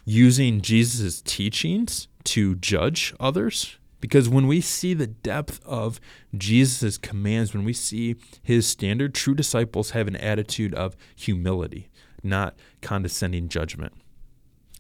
using 0.06 0.62
Jesus' 0.62 1.22
teachings 1.22 2.08
to 2.26 2.56
judge 2.56 3.14
others. 3.20 3.78
Because 4.00 4.28
when 4.28 4.48
we 4.48 4.62
see 4.62 4.94
the 4.96 5.08
depth 5.08 5.64
of 5.64 6.02
Jesus' 6.36 6.98
commands, 6.98 7.54
when 7.54 7.64
we 7.64 7.74
see 7.74 8.16
his 8.42 8.66
standard, 8.66 9.14
true 9.14 9.36
disciples 9.36 9.92
have 9.92 10.08
an 10.08 10.16
attitude 10.16 10.74
of 10.74 10.96
humility, 11.16 11.90
not 12.24 12.56
condescending 12.82 13.48
judgment. 13.48 13.94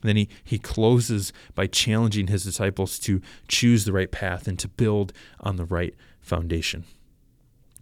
Then 0.01 0.15
he, 0.15 0.29
he 0.43 0.57
closes 0.57 1.31
by 1.53 1.67
challenging 1.67 2.27
his 2.27 2.43
disciples 2.43 2.97
to 2.99 3.21
choose 3.47 3.85
the 3.85 3.93
right 3.93 4.11
path 4.11 4.47
and 4.47 4.57
to 4.57 4.67
build 4.67 5.13
on 5.39 5.57
the 5.57 5.65
right 5.65 5.93
foundation. 6.19 6.85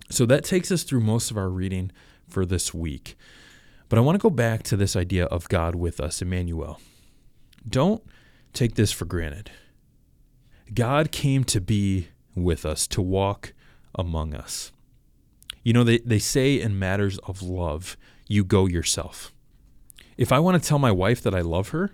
So 0.10 0.25
that 0.25 0.43
takes 0.43 0.71
us 0.71 0.84
through 0.84 1.02
most 1.02 1.32
of 1.32 1.38
our 1.38 1.49
reading 1.49 1.91
for 2.28 2.45
this 2.45 2.73
week. 2.73 3.15
But 3.89 3.97
I 3.97 4.02
want 4.02 4.15
to 4.15 4.21
go 4.21 4.30
back 4.30 4.63
to 4.63 4.78
this 4.78 4.95
idea 4.95 5.25
of 5.25 5.49
God 5.49 5.75
with 5.75 5.99
us, 5.99 6.21
Emmanuel. 6.21 6.80
Don't 7.67 8.04
take 8.54 8.75
this 8.75 8.91
for 8.91 9.06
granted. 9.06 9.52
God 10.73 11.12
came 11.12 11.43
to 11.45 11.60
be 11.60 12.10
with 12.36 12.65
us, 12.65 12.86
to 12.88 13.02
walk 13.02 13.54
among 13.95 14.36
us. 14.36 14.71
You 15.63 15.73
know, 15.73 15.84
they, 15.84 15.97
they 15.99 16.19
say 16.19 16.62
in 16.62 16.80
matters 16.80 17.17
of 17.19 17.41
love, 17.41 17.97
you 18.28 18.43
go 18.43 18.67
yourself. 18.67 19.34
If 20.17 20.32
I 20.32 20.39
want 20.39 20.62
to 20.62 20.67
tell 20.67 20.80
my 20.80 20.91
wife 20.91 21.21
that 21.23 21.34
I 21.34 21.41
love 21.41 21.69
her, 21.69 21.91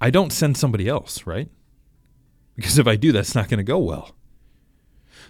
I 0.00 0.10
don't 0.10 0.32
send 0.32 0.56
somebody 0.56 0.88
else, 0.88 1.26
right? 1.26 1.48
Because 2.56 2.78
if 2.78 2.86
I 2.86 2.96
do, 2.96 3.12
that's 3.12 3.34
not 3.34 3.48
going 3.48 3.58
to 3.58 3.64
go 3.64 3.78
well. 3.78 4.14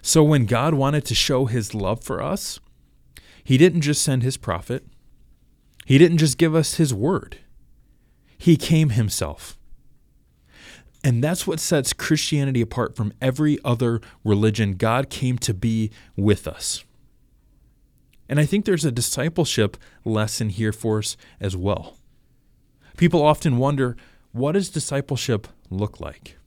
So 0.01 0.23
when 0.23 0.45
God 0.45 0.73
wanted 0.73 1.05
to 1.05 1.15
show 1.15 1.45
his 1.45 1.73
love 1.73 2.03
for 2.03 2.21
us, 2.21 2.59
he 3.43 3.57
didn't 3.57 3.81
just 3.81 4.01
send 4.01 4.23
his 4.23 4.37
prophet, 4.37 4.85
he 5.85 5.97
didn't 5.97 6.17
just 6.17 6.37
give 6.37 6.55
us 6.55 6.75
his 6.75 6.93
word, 6.93 7.37
he 8.37 8.57
came 8.57 8.89
himself. 8.89 9.57
And 11.03 11.23
that's 11.23 11.45
what 11.45 11.59
sets 11.59 11.93
Christianity 11.93 12.61
apart 12.61 12.95
from 12.95 13.13
every 13.21 13.59
other 13.63 14.01
religion. 14.23 14.73
God 14.73 15.11
came 15.11 15.37
to 15.37 15.53
be 15.53 15.91
with 16.17 16.47
us. 16.47 16.83
And 18.27 18.39
I 18.39 18.45
think 18.45 18.65
there's 18.65 18.85
a 18.85 18.91
discipleship 18.91 19.77
lesson 20.03 20.49
here 20.49 20.71
for 20.71 20.97
us 20.97 21.15
as 21.39 21.55
well. 21.55 21.97
People 22.97 23.21
often 23.21 23.57
wonder 23.57 23.95
what 24.31 24.53
does 24.53 24.69
discipleship 24.69 25.47
look 25.69 25.99
like? 25.99 26.37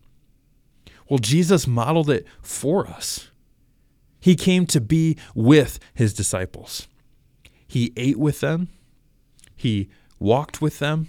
Well, 1.09 1.19
Jesus 1.19 1.67
modeled 1.67 2.11
it 2.11 2.27
for 2.43 2.89
us. 2.89 3.31
He 4.21 4.35
came 4.35 4.67
to 4.67 4.81
be 4.81 5.17
with 5.35 5.79
his 5.95 6.13
disciples. 6.13 6.89
He 7.67 7.93
ate 7.97 8.19
with 8.19 8.41
them, 8.41 8.69
he 9.59 9.91
walked 10.19 10.63
with 10.63 10.79
them, 10.79 11.09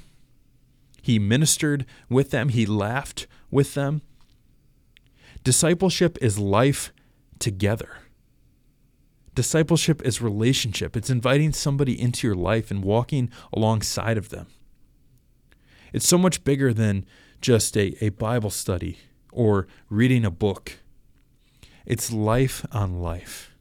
he 1.01 1.19
ministered 1.19 1.85
with 2.09 2.31
them, 2.31 2.49
he 2.49 2.65
laughed 2.65 3.27
with 3.49 3.75
them. 3.75 4.01
Discipleship 5.43 6.17
is 6.19 6.37
life 6.37 6.91
together. 7.37 7.89
Discipleship 9.35 10.01
is 10.01 10.21
relationship. 10.21 10.97
It's 10.97 11.09
inviting 11.09 11.53
somebody 11.53 11.99
into 11.99 12.27
your 12.27 12.35
life 12.35 12.71
and 12.71 12.83
walking 12.83 13.29
alongside 13.53 14.17
of 14.17 14.29
them. 14.29 14.47
It's 15.93 16.07
so 16.07 16.17
much 16.17 16.43
bigger 16.43 16.73
than 16.73 17.05
just 17.39 17.77
a, 17.77 17.95
a 18.03 18.09
Bible 18.09 18.49
study 18.49 18.97
or 19.31 19.67
reading 19.89 20.25
a 20.25 20.31
book. 20.31 20.79
It's 21.85 22.11
life 22.11 22.65
on 22.71 22.99
life. 22.99 23.51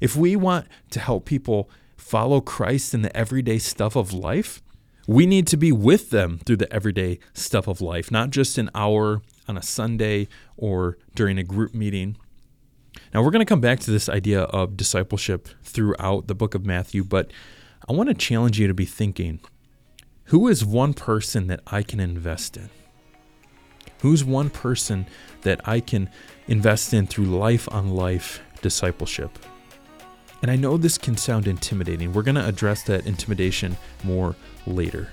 If 0.00 0.16
we 0.16 0.34
want 0.34 0.66
to 0.90 1.00
help 1.00 1.26
people 1.26 1.70
follow 2.06 2.40
Christ 2.40 2.94
in 2.94 3.02
the 3.02 3.14
everyday 3.16 3.58
stuff 3.58 3.96
of 3.96 4.12
life, 4.12 4.62
we 5.08 5.26
need 5.26 5.48
to 5.48 5.56
be 5.56 5.72
with 5.72 6.10
them 6.10 6.38
through 6.46 6.58
the 6.58 6.72
everyday 6.72 7.18
stuff 7.34 7.66
of 7.66 7.80
life, 7.80 8.12
not 8.12 8.30
just 8.30 8.58
an 8.58 8.70
hour 8.76 9.22
on 9.48 9.58
a 9.58 9.62
Sunday 9.62 10.28
or 10.56 10.98
during 11.16 11.36
a 11.36 11.42
group 11.42 11.74
meeting. 11.74 12.16
Now, 13.12 13.24
we're 13.24 13.32
going 13.32 13.44
to 13.44 13.48
come 13.48 13.60
back 13.60 13.80
to 13.80 13.90
this 13.90 14.08
idea 14.08 14.42
of 14.42 14.76
discipleship 14.76 15.48
throughout 15.64 16.28
the 16.28 16.34
book 16.36 16.54
of 16.54 16.64
Matthew, 16.64 17.02
but 17.02 17.32
I 17.88 17.92
want 17.92 18.08
to 18.08 18.14
challenge 18.14 18.60
you 18.60 18.68
to 18.68 18.74
be 18.74 18.84
thinking 18.84 19.40
who 20.26 20.46
is 20.46 20.64
one 20.64 20.94
person 20.94 21.48
that 21.48 21.60
I 21.66 21.82
can 21.82 21.98
invest 21.98 22.56
in? 22.56 22.70
Who's 24.02 24.24
one 24.24 24.50
person 24.50 25.06
that 25.42 25.60
I 25.64 25.80
can 25.80 26.10
invest 26.46 26.94
in 26.94 27.08
through 27.08 27.26
life 27.26 27.68
on 27.72 27.90
life 27.90 28.40
discipleship? 28.62 29.40
And 30.42 30.50
I 30.50 30.56
know 30.56 30.76
this 30.76 30.98
can 30.98 31.16
sound 31.16 31.46
intimidating. 31.46 32.12
We're 32.12 32.22
going 32.22 32.34
to 32.34 32.46
address 32.46 32.82
that 32.84 33.06
intimidation 33.06 33.76
more 34.04 34.36
later. 34.66 35.08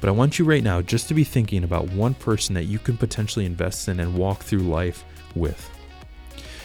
But 0.00 0.08
I 0.08 0.12
want 0.12 0.38
you 0.38 0.44
right 0.44 0.62
now 0.62 0.80
just 0.82 1.08
to 1.08 1.14
be 1.14 1.24
thinking 1.24 1.62
about 1.62 1.90
one 1.90 2.14
person 2.14 2.54
that 2.54 2.64
you 2.64 2.78
can 2.78 2.96
potentially 2.96 3.44
invest 3.44 3.88
in 3.88 4.00
and 4.00 4.14
walk 4.14 4.40
through 4.40 4.60
life 4.60 5.04
with. 5.34 5.70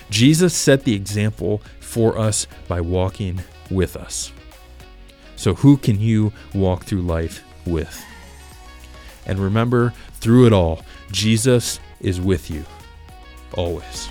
Jesus 0.09 0.53
set 0.53 0.83
the 0.83 0.93
example 0.93 1.61
for 1.79 2.17
us 2.17 2.47
by 2.67 2.81
walking 2.81 3.41
with 3.69 3.95
us. 3.95 4.31
So, 5.35 5.53
who 5.55 5.77
can 5.77 5.99
you 5.99 6.31
walk 6.53 6.85
through 6.85 7.01
life 7.01 7.43
with? 7.65 8.03
And 9.25 9.39
remember, 9.39 9.93
through 10.13 10.47
it 10.47 10.53
all, 10.53 10.85
Jesus 11.11 11.79
is 11.99 12.21
with 12.21 12.49
you 12.49 12.63
always. 13.53 14.09